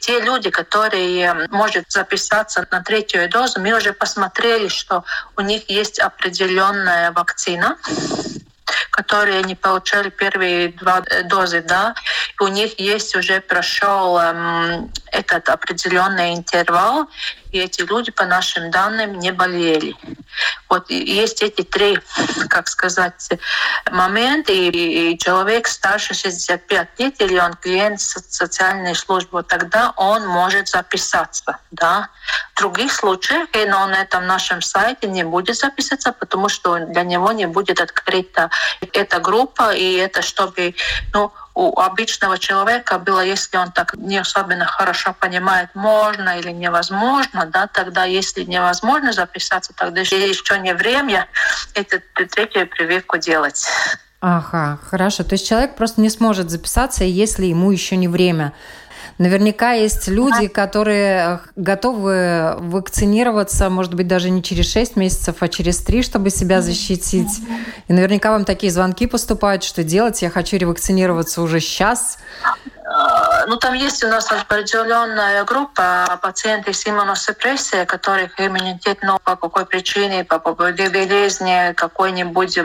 те 0.00 0.20
люди, 0.20 0.50
которые 0.50 1.48
может 1.50 1.90
записаться 1.90 2.66
на 2.70 2.82
третью 2.82 3.28
дозу, 3.28 3.60
мы 3.60 3.72
уже 3.72 3.92
посмотрели, 3.92 4.68
что 4.68 5.04
у 5.36 5.40
них 5.40 5.68
есть 5.70 5.98
определенная 5.98 7.12
вакцина, 7.12 7.76
которые 8.90 9.42
не 9.42 9.54
получали 9.54 10.10
первые 10.10 10.68
два 10.68 11.02
э, 11.06 11.22
дозы, 11.24 11.62
да, 11.62 11.94
у 12.40 12.48
них 12.48 12.78
есть 12.80 13.14
уже 13.14 13.40
прошел 13.40 14.18
эм, 14.18 14.90
этот 15.12 15.48
определенный 15.48 16.34
интервал, 16.34 17.08
и 17.56 17.60
эти 17.60 17.82
люди, 17.82 18.10
по 18.10 18.24
нашим 18.24 18.70
данным, 18.70 19.18
не 19.18 19.32
болели. 19.32 19.96
Вот 20.68 20.90
есть 20.90 21.42
эти 21.42 21.62
три, 21.62 21.98
как 22.48 22.68
сказать, 22.68 23.30
моменты, 23.90 24.68
и 24.68 25.18
человек 25.18 25.66
старше 25.66 26.14
65 26.14 26.88
лет, 26.98 27.20
или 27.20 27.38
он 27.38 27.54
клиент 27.54 28.00
социальной 28.00 28.94
службы, 28.94 29.42
тогда 29.42 29.92
он 29.96 30.26
может 30.26 30.68
записаться. 30.68 31.58
Да? 31.70 32.10
В 32.54 32.58
других 32.58 32.92
случаях, 32.92 33.48
и 33.54 33.64
на 33.64 34.02
этом 34.02 34.26
нашем 34.26 34.60
сайте 34.60 35.06
не 35.06 35.24
будет 35.24 35.56
записаться, 35.56 36.12
потому 36.12 36.48
что 36.48 36.78
для 36.78 37.02
него 37.02 37.32
не 37.32 37.46
будет 37.46 37.80
открыта 37.80 38.50
эта 38.92 39.20
группа, 39.20 39.74
и 39.74 39.94
это 39.94 40.22
чтобы 40.22 40.74
ну, 41.14 41.32
у 41.56 41.80
обычного 41.80 42.36
человека 42.38 42.98
было, 42.98 43.24
если 43.24 43.56
он 43.56 43.72
так 43.72 43.94
не 43.94 44.18
особенно 44.18 44.66
хорошо 44.66 45.16
понимает, 45.18 45.70
можно 45.74 46.38
или 46.38 46.50
невозможно, 46.50 47.46
да, 47.46 47.66
тогда 47.66 48.04
если 48.04 48.44
невозможно 48.44 49.14
записаться, 49.14 49.72
тогда 49.74 50.02
еще 50.02 50.58
не 50.58 50.74
время 50.74 51.26
эту 51.72 52.00
третью 52.28 52.68
прививку 52.68 53.16
делать. 53.16 53.66
Ага, 54.20 54.78
хорошо. 54.90 55.24
То 55.24 55.32
есть 55.32 55.48
человек 55.48 55.76
просто 55.76 56.02
не 56.02 56.10
сможет 56.10 56.50
записаться, 56.50 57.04
если 57.04 57.46
ему 57.46 57.70
еще 57.70 57.96
не 57.96 58.08
время. 58.08 58.52
Наверняка 59.18 59.72
есть 59.72 60.08
люди, 60.08 60.46
которые 60.48 61.40
готовы 61.56 62.54
вакцинироваться, 62.58 63.70
может 63.70 63.94
быть, 63.94 64.06
даже 64.06 64.30
не 64.30 64.42
через 64.42 64.70
6 64.70 64.96
месяцев, 64.96 65.36
а 65.40 65.48
через 65.48 65.78
3, 65.78 66.02
чтобы 66.02 66.30
себя 66.30 66.60
защитить. 66.60 67.40
И 67.88 67.92
наверняка 67.92 68.30
вам 68.30 68.44
такие 68.44 68.70
звонки 68.70 69.06
поступают, 69.06 69.64
что 69.64 69.82
делать, 69.82 70.20
я 70.22 70.30
хочу 70.30 70.56
ревакцинироваться 70.56 71.40
уже 71.42 71.60
сейчас. 71.60 72.18
Ну, 73.48 73.56
там 73.56 73.74
есть 73.74 74.04
у 74.04 74.08
нас 74.08 74.30
определенная 74.30 75.44
группа 75.44 76.18
пациентов 76.22 76.76
с 76.76 76.86
иммуносупрессией, 76.86 77.84
которых 77.84 78.38
иммунитет, 78.38 78.98
ну, 79.02 79.18
по 79.24 79.34
какой 79.36 79.66
причине, 79.66 80.24
по 80.24 80.38
болезни 80.38 81.72
какой-нибудь 81.72 82.58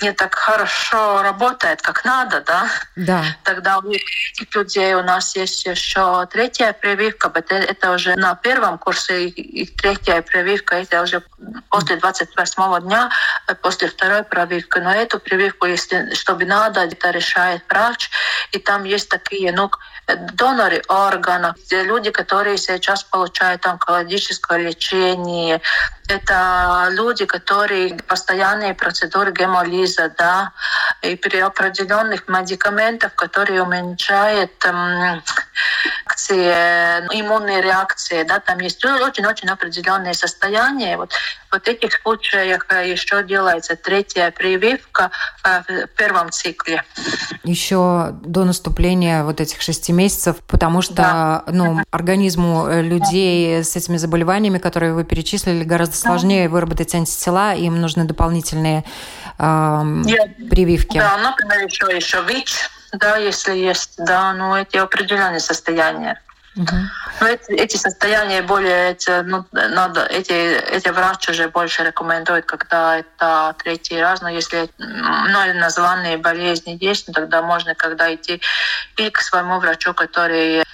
не 0.00 0.12
так 0.12 0.34
хорошо 0.34 1.22
работает, 1.22 1.82
как 1.82 2.04
надо, 2.04 2.40
да, 2.40 2.68
да. 2.96 3.24
тогда 3.44 3.78
у 3.78 3.90
этих 3.90 4.54
людей 4.54 4.94
у 4.94 5.02
нас 5.02 5.36
есть 5.36 5.66
еще 5.66 6.26
третья 6.30 6.72
прививка, 6.72 7.30
это, 7.34 7.54
это 7.54 7.92
уже 7.92 8.16
на 8.16 8.34
первом 8.34 8.78
курсе, 8.78 9.26
и 9.26 9.66
третья 9.66 10.22
прививка, 10.22 10.76
это 10.76 11.02
уже 11.02 11.22
после 11.68 11.96
28 11.96 12.80
дня, 12.80 13.10
э, 13.46 13.54
после 13.54 13.88
второй 13.88 14.22
прививки. 14.24 14.78
Но 14.78 14.92
эту 14.92 15.18
прививку, 15.18 15.66
если 15.66 16.14
чтобы 16.14 16.44
надо, 16.44 16.80
это 16.80 17.10
решает 17.10 17.62
врач, 17.68 18.10
и 18.52 18.58
там 18.58 18.84
есть 18.84 19.08
такие, 19.08 19.52
ну, 19.52 19.70
доноры 20.34 20.82
органов, 20.88 21.56
люди, 21.70 22.10
которые 22.10 22.58
сейчас 22.58 23.04
получают 23.04 23.66
онкологическое 23.66 24.58
лечение, 24.58 25.60
это 26.08 26.88
люди, 26.90 27.24
которые 27.24 27.94
постоянные 28.06 28.74
процедуры 28.74 29.32
гемолиза, 29.32 30.12
да, 30.16 30.52
и 31.02 31.16
при 31.16 31.38
определенных 31.38 32.28
медикаментах, 32.28 33.14
которые 33.14 33.62
уменьшают 33.62 34.52
эм, 34.64 35.22
реакции, 36.28 37.20
иммунные 37.20 37.60
реакции, 37.62 38.22
да, 38.22 38.40
там 38.40 38.58
есть 38.60 38.84
очень-очень 38.84 39.48
определенные 39.48 40.14
состояния. 40.14 40.96
Вот, 40.96 41.12
вот 41.50 41.64
в 41.64 41.68
этих 41.68 41.92
случаях 42.02 42.66
э, 42.68 42.90
еще 42.90 43.22
делается 43.22 43.76
третья 43.76 44.30
прививка 44.30 45.10
э, 45.44 45.62
в 45.86 45.86
первом 45.96 46.30
цикле. 46.30 46.84
Еще 47.44 48.10
до 48.22 48.44
наступления 48.44 49.24
вот 49.24 49.40
этих 49.40 49.60
шести 49.62 49.92
месяцев, 50.00 50.36
потому 50.46 50.82
что 50.82 50.94
да. 50.94 51.44
ну, 51.46 51.80
организму 51.90 52.66
э, 52.66 52.82
людей 52.82 53.62
с 53.62 53.76
этими 53.76 53.96
заболеваниями, 53.96 54.58
которые 54.58 54.94
вы 54.94 55.04
перечислили, 55.04 55.64
гораздо 55.64 55.96
сложнее 55.96 56.48
выработать 56.48 56.94
антитела, 56.94 57.54
им 57.54 57.80
нужны 57.80 58.04
дополнительные 58.04 58.84
э, 59.38 59.82
прививки. 60.50 60.98
Да, 60.98 61.16
например, 61.18 61.66
еще, 61.66 61.86
еще 61.94 62.22
ВИЧ, 62.22 62.70
да, 62.92 63.16
если 63.16 63.56
есть, 63.56 63.94
да, 63.98 64.32
но 64.32 64.58
эти 64.58 64.76
определенные 64.78 65.40
состояния. 65.40 66.20
Угу. 66.56 66.76
Но 67.20 67.28
эти, 67.28 67.52
эти 67.52 67.76
состояния 67.76 68.42
более, 68.42 68.90
эти, 68.90 69.22
ну, 69.22 69.46
надо, 69.52 70.04
эти, 70.06 70.32
эти 70.32 70.88
врачи 70.88 71.30
уже 71.30 71.48
больше 71.48 71.84
рекомендуют, 71.84 72.44
когда 72.44 72.98
это 72.98 73.54
третий 73.62 74.00
раз, 74.00 74.20
но 74.20 74.28
если 74.28 74.68
ну, 74.78 75.54
названные 75.54 76.16
болезни 76.16 76.76
есть, 76.80 77.06
ну, 77.06 77.14
тогда 77.14 77.42
можно 77.42 77.74
когда 77.76 78.12
идти 78.12 78.42
и 78.96 79.10
к 79.10 79.20
своему 79.20 79.60
врачу, 79.60 79.94
который 79.94 80.64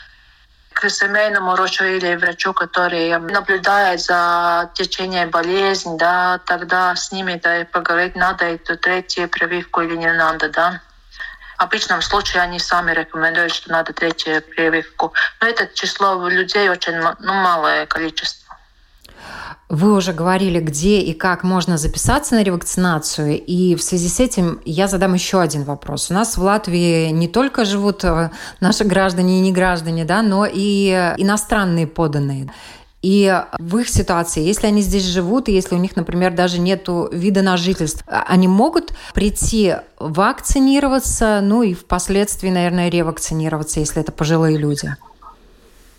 к 0.73 0.89
семейному 0.89 1.53
врачу 1.53 1.85
или 1.85 2.17
врачу, 2.17 2.53
который 2.55 3.19
наблюдает 3.19 4.01
за 4.01 4.71
течением 4.75 5.31
болезни, 5.31 5.97
да, 5.99 6.39
тогда 6.47 6.95
с 6.95 7.13
ними 7.13 7.41
да, 7.43 7.67
поговорить, 7.71 8.17
надо 8.17 8.45
эту 8.47 8.77
третью 8.79 9.29
прививку 9.29 9.83
или 9.83 9.97
не 9.97 10.13
надо, 10.13 10.49
да 10.49 10.81
обычном 11.63 12.03
случае 12.03 12.43
они 12.43 12.59
сами 12.59 12.93
рекомендуют, 12.93 13.53
что 13.53 13.71
надо 13.71 13.93
третью 13.93 14.43
прививку. 14.43 15.13
Но 15.41 15.49
это 15.49 15.69
число 15.75 16.29
людей 16.29 16.69
очень 16.69 16.95
ну, 16.95 17.33
малое 17.33 17.87
количество. 17.87 18.47
Вы 19.69 19.95
уже 19.95 20.13
говорили, 20.13 20.61
где 20.61 21.01
и 21.01 21.13
как 21.13 21.43
можно 21.43 21.77
записаться 21.77 22.37
на 22.37 22.45
ревакцинацию, 22.45 23.45
и 23.45 23.75
в 23.75 23.83
связи 23.83 24.09
с 24.09 24.21
этим 24.21 24.61
я 24.65 24.87
задам 24.87 25.15
еще 25.15 25.41
один 25.41 25.65
вопрос. 25.65 26.09
У 26.09 26.15
нас 26.15 26.37
в 26.37 26.43
Латвии 26.43 27.09
не 27.09 27.27
только 27.27 27.65
живут 27.65 28.05
э, 28.05 28.31
наши 28.61 28.85
граждане 28.85 29.39
и 29.39 29.41
не 29.41 29.53
граждане, 29.53 30.05
да, 30.05 30.23
но 30.23 30.47
и 30.47 30.91
иностранные 31.17 31.89
поданные. 31.89 32.49
И 33.03 33.43
в 33.59 33.79
их 33.79 33.89
ситуации, 33.89 34.43
если 34.43 34.67
они 34.67 34.83
здесь 34.83 35.05
живут, 35.05 35.49
и 35.49 35.53
если 35.53 35.75
у 35.75 35.79
них, 35.79 35.97
например, 35.97 36.35
даже 36.35 36.59
нет 36.59 36.89
вида 37.13 37.43
на 37.43 37.57
жительство, 37.57 38.03
а, 38.07 38.25
они 38.27 38.49
могут 38.49 38.95
прийти 39.15 39.77
вакцинироваться, 39.99 41.41
ну 41.43 41.63
и 41.63 41.75
впоследствии, 41.75 42.51
наверное, 42.51 42.89
ревакцинироваться, 42.89 43.81
если 43.81 44.01
это 44.01 44.13
пожилые 44.13 44.57
люди. 44.57 44.97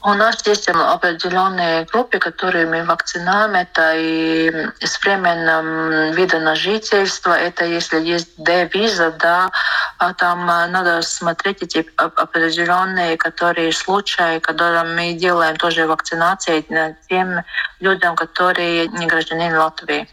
У 0.08 0.14
нас 0.14 0.48
есть 0.48 0.70
определенные 0.70 1.84
группы, 1.84 2.18
которые 2.18 2.66
мы 2.66 2.86
вакцинаем. 2.86 3.56
Это 3.56 3.94
и 3.98 4.50
с 4.80 5.02
временным 5.04 6.14
видом 6.14 6.46
на 6.46 6.56
жительство, 6.56 7.34
это 7.34 7.66
если 7.66 8.00
есть 8.00 8.30
D-виза, 8.38 9.12
да, 9.20 9.52
а 9.98 10.14
там 10.14 10.50
э, 10.50 10.68
надо 10.68 11.02
смотреть 11.02 11.62
эти 11.62 11.86
определенные 11.98 13.18
которые 13.18 13.74
случаи, 13.74 14.40
которые 14.40 14.86
мы 14.86 15.12
делаем 15.12 15.58
тоже 15.58 15.86
вакцинации 15.86 16.66
тем 17.10 17.44
людям, 17.82 18.16
которые 18.16 18.88
не 18.88 19.08
граждане 19.08 19.58
Латвии. 19.58 20.08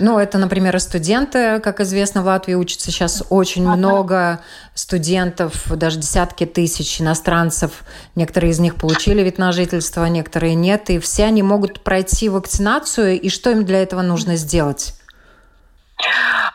Ну, 0.00 0.18
это, 0.18 0.38
например, 0.38 0.76
и 0.76 0.78
студенты, 0.78 1.60
как 1.60 1.80
известно, 1.80 2.22
в 2.22 2.26
Латвии 2.26 2.54
учатся 2.54 2.92
сейчас 2.92 3.24
очень 3.30 3.68
много 3.68 4.40
студентов, 4.74 5.76
даже 5.76 5.98
десятки 5.98 6.46
тысяч 6.46 7.00
иностранцев. 7.00 7.82
Некоторые 8.14 8.52
из 8.52 8.60
них 8.60 8.76
получили 8.76 9.22
вид 9.22 9.38
на 9.38 9.50
жительство, 9.50 10.04
некоторые 10.04 10.54
нет. 10.54 10.88
И 10.90 11.00
все 11.00 11.24
они 11.24 11.42
могут 11.42 11.82
пройти 11.82 12.28
вакцинацию. 12.28 13.20
И 13.20 13.28
что 13.28 13.50
им 13.50 13.64
для 13.64 13.82
этого 13.82 14.02
нужно 14.02 14.36
сделать? 14.36 14.94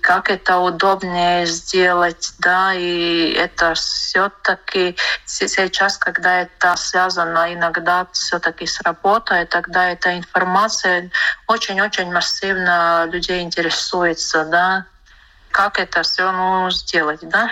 как 0.00 0.30
это 0.30 0.58
удобнее 0.58 1.46
сделать, 1.46 2.32
да, 2.38 2.72
и 2.74 3.32
это 3.32 3.74
все-таки 3.74 4.96
сейчас, 5.24 5.98
когда 5.98 6.42
это 6.42 6.76
связано 6.76 7.52
иногда 7.52 8.06
все-таки 8.12 8.66
с 8.66 8.80
работой, 8.82 9.46
тогда 9.46 9.90
эта 9.90 10.16
информация 10.16 11.10
очень-очень 11.46 12.10
массивно 12.12 13.06
людей 13.10 13.42
интересуется, 13.42 14.44
да, 14.44 14.86
как 15.50 15.78
это 15.78 16.02
все 16.02 16.30
ну, 16.32 16.70
сделать, 16.70 17.20
да. 17.22 17.50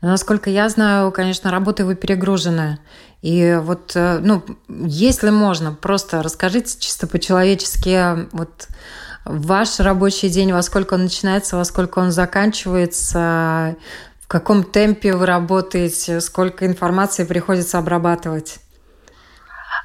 Насколько 0.00 0.50
я 0.50 0.68
знаю, 0.68 1.10
конечно, 1.10 1.50
работы 1.50 1.84
вы 1.84 1.96
перегружены. 1.96 2.78
И 3.20 3.58
вот, 3.60 3.92
э, 3.96 4.18
ну, 4.20 4.44
если 4.68 5.30
можно, 5.30 5.72
просто 5.72 6.22
расскажите 6.22 6.78
чисто 6.78 7.08
по-человечески, 7.08 8.28
вот 8.32 8.68
ваш 9.28 9.78
рабочий 9.80 10.30
день, 10.30 10.52
во 10.52 10.62
сколько 10.62 10.94
он 10.94 11.04
начинается, 11.04 11.56
во 11.56 11.64
сколько 11.64 11.98
он 11.98 12.10
заканчивается, 12.10 13.76
В 14.20 14.26
каком 14.28 14.62
темпе 14.64 15.14
вы 15.14 15.24
работаете? 15.26 16.20
Сколько 16.20 16.66
информации 16.66 17.24
приходится 17.24 17.78
обрабатывать? 17.78 18.58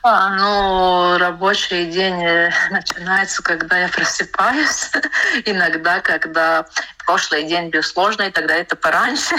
А, 0.05 0.31
ну, 0.31 1.17
рабочий 1.17 1.85
день 1.85 2.21
э, 2.21 2.51
начинается, 2.71 3.41
когда 3.41 3.77
я 3.77 3.87
просыпаюсь. 3.87 4.91
Иногда, 5.45 6.01
когда 6.01 6.65
прошлый 7.05 7.43
день 7.43 7.69
был 7.69 7.81
сложный, 7.83 8.29
тогда 8.29 8.53
это 8.55 8.75
пораньше. 8.75 9.33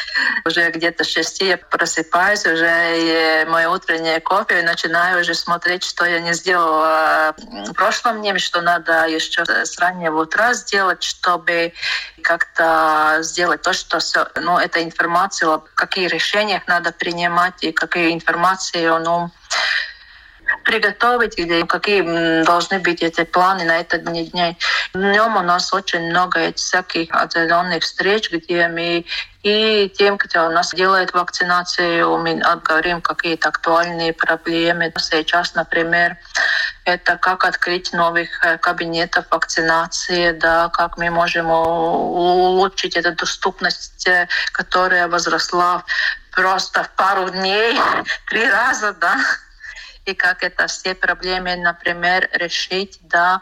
уже 0.44 0.70
где-то 0.72 1.04
с 1.04 1.40
я 1.40 1.56
просыпаюсь, 1.56 2.44
уже 2.44 3.46
мой 3.48 3.64
утренний 3.64 4.20
кофе, 4.20 4.60
и 4.60 4.62
начинаю 4.62 5.22
уже 5.22 5.32
смотреть, 5.34 5.84
что 5.84 6.04
я 6.04 6.20
не 6.20 6.34
сделала 6.34 7.34
в 7.38 7.72
прошлом 7.72 8.20
дне, 8.20 8.38
что 8.38 8.60
надо 8.60 9.06
еще 9.06 9.46
с 9.46 9.78
раннего 9.78 10.20
утра 10.20 10.52
сделать, 10.52 11.02
чтобы 11.02 11.72
как-то 12.22 13.20
сделать 13.22 13.62
то, 13.62 13.72
что 13.72 14.00
ну, 14.34 14.58
эта 14.58 14.82
информация, 14.82 15.62
какие 15.74 16.08
решения 16.08 16.62
надо 16.66 16.92
принимать 16.92 17.62
и 17.64 17.72
какие 17.72 18.12
информации 18.12 18.86
ну, 18.86 19.30
приготовить 20.64 21.38
или 21.38 21.62
какие 21.62 22.44
должны 22.44 22.78
быть 22.78 23.02
эти 23.02 23.24
планы 23.24 23.64
на 23.64 23.80
этот 23.80 24.04
день. 24.12 24.56
Днем 24.94 25.36
у 25.36 25.42
нас 25.42 25.72
очень 25.72 26.10
много 26.10 26.52
всяких 26.52 27.08
отдаленных 27.12 27.82
встреч, 27.82 28.30
где 28.30 28.68
мы 28.68 29.04
и 29.42 29.90
тем, 29.96 30.18
кто 30.18 30.46
у 30.46 30.50
нас 30.50 30.72
делает 30.74 31.14
вакцинацию, 31.14 32.18
мы 32.18 32.42
говорим 32.62 33.00
какие-то 33.00 33.48
актуальные 33.48 34.12
проблемы. 34.12 34.92
Сейчас, 34.98 35.54
например, 35.54 36.18
это 36.84 37.16
как 37.16 37.44
открыть 37.44 37.92
новых 37.94 38.28
э, 38.44 38.58
кабинетов 38.58 39.24
вакцинации, 39.30 40.32
да, 40.32 40.68
как 40.68 40.98
мы 40.98 41.08
можем 41.08 41.50
улучшить 41.50 42.96
эту 42.96 43.14
доступность, 43.14 44.06
э, 44.06 44.28
которая 44.52 45.08
возросла 45.08 45.84
просто 46.32 46.84
в 46.84 46.90
пару 46.90 47.30
дней, 47.30 47.80
три 48.26 48.46
раза, 48.46 48.92
да 48.92 49.16
и 50.10 50.14
как 50.14 50.42
это 50.42 50.66
все 50.66 50.94
проблемы, 50.94 51.56
например, 51.56 52.28
решить, 52.32 52.98
да, 53.02 53.40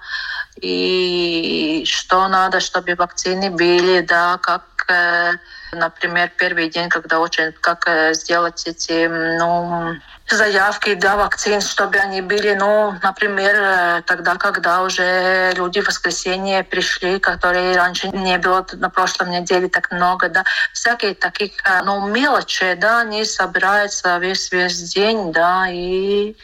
и 0.60 1.84
что 1.86 2.28
надо, 2.28 2.60
чтобы 2.60 2.94
вакцины 2.94 3.50
были, 3.50 4.00
да, 4.00 4.38
как, 4.38 4.64
э, 4.88 5.32
например, 5.72 6.30
первый 6.36 6.68
день, 6.68 6.88
когда 6.88 7.20
очень, 7.20 7.52
как 7.60 7.86
э, 7.86 8.14
сделать 8.14 8.66
эти, 8.66 9.06
ну, 9.38 9.94
заявки 10.30 10.94
для 10.94 11.16
вакцин, 11.16 11.60
чтобы 11.60 11.98
они 11.98 12.20
были, 12.20 12.54
ну, 12.54 12.94
например, 13.02 13.54
э, 13.56 14.02
тогда, 14.06 14.34
когда 14.34 14.82
уже 14.82 15.52
люди 15.54 15.80
в 15.80 15.86
воскресенье 15.86 16.64
пришли, 16.64 17.18
которые 17.18 17.76
раньше 17.76 18.08
не 18.08 18.38
было 18.38 18.66
на 18.72 18.90
прошлом 18.90 19.30
неделе 19.30 19.68
так 19.68 19.90
много, 19.92 20.28
да, 20.28 20.44
всякие 20.72 21.14
таких, 21.14 21.52
ну, 21.84 22.08
мелочи, 22.08 22.74
да, 22.74 23.00
они 23.00 23.24
собираются 23.24 24.18
весь 24.18 24.50
весь 24.50 24.82
день, 24.92 25.32
да, 25.32 25.68
и 25.70 26.36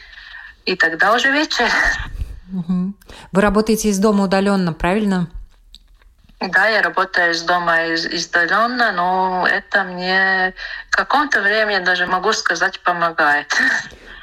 и 0.65 0.75
тогда 0.75 1.13
уже 1.13 1.31
вечер. 1.31 1.69
Вы 3.31 3.41
работаете 3.41 3.89
из 3.89 3.99
дома 3.99 4.25
удаленно, 4.25 4.73
правильно? 4.73 5.27
Да, 6.39 6.67
я 6.67 6.81
работаю 6.81 7.31
из 7.31 7.41
дома 7.43 7.85
из, 7.85 8.05
издаленно, 8.05 8.91
но 8.91 9.47
это 9.49 9.83
мне 9.83 10.53
в 10.89 10.95
каком-то 10.95 11.41
времени 11.41 11.83
даже 11.83 12.05
могу 12.07 12.33
сказать 12.33 12.81
помогает. 12.81 13.51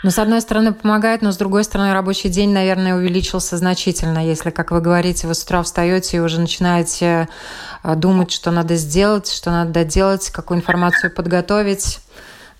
Ну, 0.03 0.11
с 0.11 0.19
одной 0.19 0.41
стороны, 0.41 0.73
помогает, 0.73 1.23
но 1.23 1.33
с 1.33 1.37
другой 1.37 1.65
стороны, 1.65 1.93
рабочий 1.93 2.29
день, 2.29 2.53
наверное, 2.53 2.97
увеличился 2.97 3.57
значительно. 3.57 4.19
Если, 4.19 4.51
как 4.51 4.73
вы 4.73 4.81
говорите, 4.81 5.29
вы 5.29 5.35
с 5.35 5.45
утра 5.45 5.63
встаете 5.63 6.17
и 6.17 6.21
уже 6.21 6.41
начинаете 6.41 7.29
а, 7.83 7.95
думать, 7.95 8.33
что 8.33 8.51
надо 8.51 8.75
сделать, 8.75 9.33
что 9.33 9.51
надо 9.51 9.71
доделать, 9.71 10.31
какую 10.31 10.59
информацию 10.59 11.15
подготовить. 11.15 12.01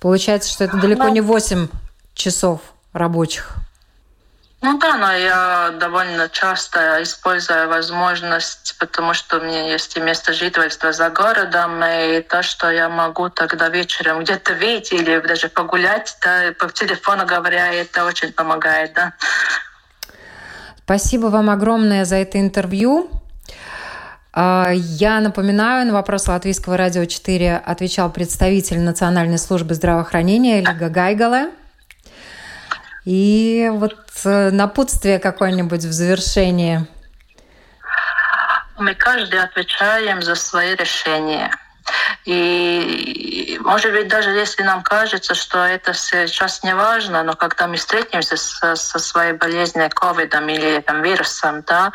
Получается, 0.01 0.53
что 0.53 0.65
это 0.65 0.77
далеко 0.77 1.05
ну, 1.05 1.11
не 1.11 1.21
8 1.21 1.67
часов 2.15 2.61
рабочих. 2.93 3.57
Ну 4.63 4.79
да, 4.79 4.97
но 4.97 5.13
я 5.13 5.75
довольно 5.81 6.29
часто 6.29 7.03
использую 7.03 7.69
возможность, 7.69 8.77
потому 8.79 9.13
что 9.13 9.39
у 9.39 9.43
меня 9.43 9.73
есть 9.73 9.97
и 9.97 10.01
место 10.01 10.33
жительства 10.33 10.93
за 10.93 11.11
городом, 11.11 11.83
и 11.83 12.21
то, 12.21 12.45
что 12.45 12.71
я 12.71 12.89
могу 12.89 13.29
тогда 13.29 13.69
вечером 13.69 14.21
где-то 14.23 14.55
выйти 14.55 14.95
или 14.95 15.19
даже 15.19 15.49
погулять, 15.49 16.17
да, 16.23 16.53
по 16.57 16.71
телефону 16.71 17.27
говоря, 17.27 17.73
это 17.73 18.05
очень 18.05 18.33
помогает, 18.33 18.93
да. 18.95 19.15
Спасибо 20.85 21.27
вам 21.27 21.51
огромное 21.51 22.05
за 22.05 22.17
это 22.17 22.39
интервью. 22.39 23.11
А, 24.33 24.71
я 24.73 25.19
напоминаю, 25.19 25.89
на 25.89 25.93
вопрос 25.93 26.29
Латвийского 26.29 26.77
радио 26.77 27.05
4 27.05 27.57
отвечал 27.57 28.13
представитель 28.13 28.79
Национальной 28.79 29.39
службы 29.39 29.75
здравоохранения 29.75 30.61
Лига 30.61 30.89
Гайгала. 30.89 31.51
И 33.05 33.69
вот 33.73 33.97
э, 34.25 34.51
напутствие 34.51 35.19
какое-нибудь 35.19 35.85
в 35.85 35.93
завершении. 35.93 36.87
Мы 38.79 38.95
каждый 38.95 39.41
отвечаем 39.41 40.23
за 40.23 40.35
свои 40.35 40.75
решения. 40.75 41.51
И, 42.25 43.59
может 43.61 43.93
быть, 43.93 44.09
даже 44.09 44.31
если 44.31 44.63
нам 44.63 44.83
кажется, 44.83 45.35
что 45.35 45.65
это 45.65 45.93
сейчас 45.93 46.63
не 46.63 46.75
важно, 46.75 47.25
но 47.25 47.35
когда 47.35 47.67
мы 47.67 47.77
встретимся 47.77 48.37
со, 48.37 48.77
со 48.77 48.99
своей 48.99 49.33
болезнью, 49.33 49.91
ковидом 49.91 50.49
или 50.49 50.81
там, 50.81 51.03
вирусом, 51.03 51.63
да, 51.67 51.93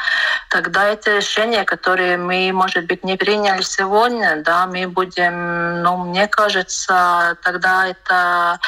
тогда 0.50 0.90
это 0.90 1.16
решение, 1.16 1.64
которое 1.64 2.18
мы, 2.18 2.52
может 2.52 2.86
быть, 2.86 3.06
не 3.06 3.16
приняли 3.16 3.62
сегодня, 3.62 4.42
да, 4.44 4.68
мы 4.68 4.88
будем, 4.88 5.82
ну, 5.82 5.98
мне 5.98 6.28
кажется, 6.28 7.38
тогда 7.44 7.88
это 7.88 8.60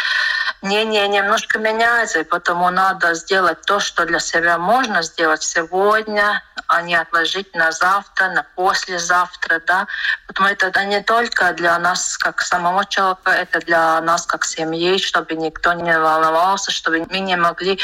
мнение 0.62 1.08
немножко 1.08 1.60
меняется, 1.60 2.20
и 2.20 2.24
потому 2.24 2.70
надо 2.70 3.14
сделать 3.14 3.62
то, 3.66 3.80
что 3.80 4.06
для 4.06 4.20
себя 4.20 4.58
можно 4.58 5.02
сделать 5.02 5.44
сегодня, 5.44 6.44
а 6.68 6.82
не 6.82 6.96
отложить 6.96 7.56
на 7.56 7.72
завтра, 7.72 8.30
на 8.30 8.44
послезавтра, 8.56 9.62
да. 9.66 9.88
Потому 10.28 10.50
это 10.50 10.86
не 10.86 11.02
только 11.02 11.54
для 11.54 11.78
нас 11.80 12.18
как 12.18 12.42
самого 12.42 12.86
человека, 12.86 13.32
это 13.32 13.60
для 13.60 14.02
нас 14.02 14.26
как 14.26 14.46
семьи, 14.46 14.98
чтобы 14.98 15.36
никто 15.36 15.74
не 15.74 15.98
волновался, 15.98 16.72
чтобы 16.72 17.06
мы 17.10 17.20
не 17.20 17.36
могли 17.36 17.80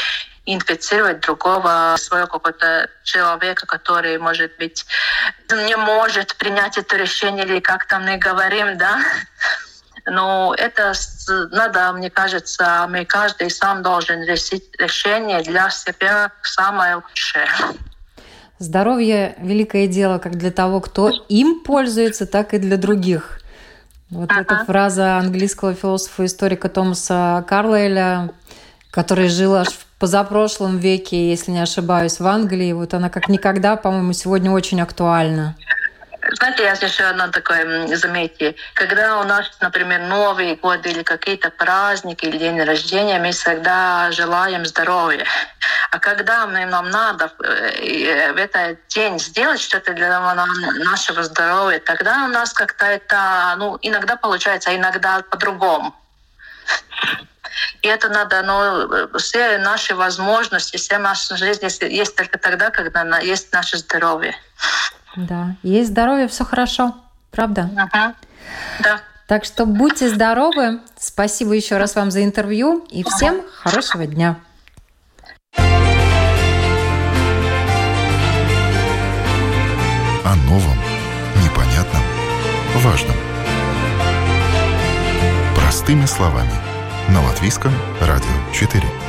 инфицировать 0.46 1.20
другого 1.20 1.96
своего 1.98 2.28
какого-то 2.28 2.88
человека, 3.02 3.66
который, 3.66 4.16
может 4.18 4.56
быть, 4.58 4.86
не 5.50 5.76
может 5.76 6.36
принять 6.36 6.78
это 6.78 6.96
решение, 6.96 7.44
или 7.44 7.58
как 7.58 7.86
там 7.86 8.04
мы 8.04 8.16
говорим, 8.16 8.78
да, 8.78 9.00
но 10.06 10.54
это 10.56 10.92
надо, 11.50 11.92
мне 11.92 12.10
кажется, 12.10 12.86
мы 12.88 13.04
каждый 13.04 13.50
сам 13.50 13.82
должен 13.82 14.22
решить 14.22 14.64
решение 14.78 15.42
для 15.42 15.68
себя 15.70 16.30
самое 16.42 16.96
лучшее. 16.96 17.48
Здоровье– 18.58 19.34
великое 19.38 19.86
дело 19.86 20.18
как 20.18 20.36
для 20.36 20.50
того, 20.50 20.80
кто 20.80 21.10
им 21.28 21.60
пользуется, 21.60 22.26
так 22.26 22.54
и 22.54 22.58
для 22.58 22.76
других. 22.76 23.40
Вот 24.08 24.30
ага. 24.30 24.40
эта 24.40 24.64
фраза 24.64 25.18
английского 25.18 25.74
философа-историка 25.74 26.68
Томаса 26.68 27.44
Карлейля, 27.48 28.30
который 28.90 29.28
жил 29.28 29.56
аж 29.56 29.68
в 29.68 29.86
позапрошлом 29.98 30.78
веке, 30.78 31.28
если 31.28 31.50
не 31.50 31.58
ошибаюсь, 31.58 32.20
в 32.20 32.26
Англии, 32.26 32.72
вот 32.72 32.94
она 32.94 33.10
как 33.10 33.28
никогда, 33.28 33.76
по-моему, 33.76 34.12
сегодня 34.12 34.50
очень 34.52 34.80
актуальна. 34.80 35.56
Знаете, 36.32 36.64
я 36.64 36.72
еще 36.72 37.04
одно 37.04 37.28
такое 37.28 37.86
заметьте. 37.96 38.54
Когда 38.74 39.20
у 39.20 39.24
нас, 39.24 39.50
например, 39.60 40.00
Новый 40.00 40.56
год 40.56 40.86
или 40.86 41.02
какие-то 41.02 41.50
праздники 41.50 42.24
или 42.24 42.38
день 42.38 42.62
рождения, 42.62 43.18
мы 43.18 43.32
всегда 43.32 44.10
желаем 44.12 44.64
здоровья. 44.66 45.24
А 45.90 45.98
когда 45.98 46.46
мы, 46.46 46.64
нам 46.66 46.90
надо 46.90 47.32
э, 47.42 48.32
в 48.32 48.36
этот 48.36 48.86
день 48.88 49.18
сделать 49.18 49.60
что-то 49.60 49.92
для 49.92 50.20
нашего 50.84 51.22
здоровья, 51.22 51.78
тогда 51.78 52.24
у 52.24 52.28
нас 52.28 52.52
как-то 52.52 52.86
это, 52.86 53.54
ну, 53.58 53.78
иногда 53.82 54.16
получается, 54.16 54.70
а 54.70 54.76
иногда 54.76 55.22
по-другому. 55.22 55.94
И 57.82 57.88
это 57.88 58.08
надо, 58.08 58.42
но 58.42 59.18
все 59.18 59.58
наши 59.58 59.94
возможности, 59.94 60.76
вся 60.76 60.98
наша 60.98 61.36
жизнь 61.36 61.64
есть 61.64 62.16
только 62.16 62.38
тогда, 62.38 62.70
когда 62.70 63.18
есть 63.20 63.52
наше 63.52 63.78
здоровье. 63.78 64.34
Да, 65.16 65.56
есть 65.62 65.90
здоровье, 65.90 66.28
все 66.28 66.44
хорошо, 66.44 66.94
правда? 67.30 67.70
Ага. 67.76 68.14
Да. 68.82 69.00
Так 69.26 69.44
что 69.44 69.66
будьте 69.66 70.08
здоровы. 70.08 70.80
Спасибо 70.98 71.54
еще 71.54 71.78
раз 71.78 71.96
вам 71.96 72.10
за 72.10 72.22
интервью 72.22 72.86
и 72.90 73.02
всем 73.02 73.42
хорошего 73.52 74.06
дня. 74.06 74.36
О 80.24 80.34
новом, 80.46 80.78
непонятном, 81.42 82.02
важном. 82.76 83.16
Простыми 85.56 86.06
словами. 86.06 86.52
На 87.08 87.22
Латвийском 87.24 87.72
радио 88.00 88.52
4. 88.52 89.05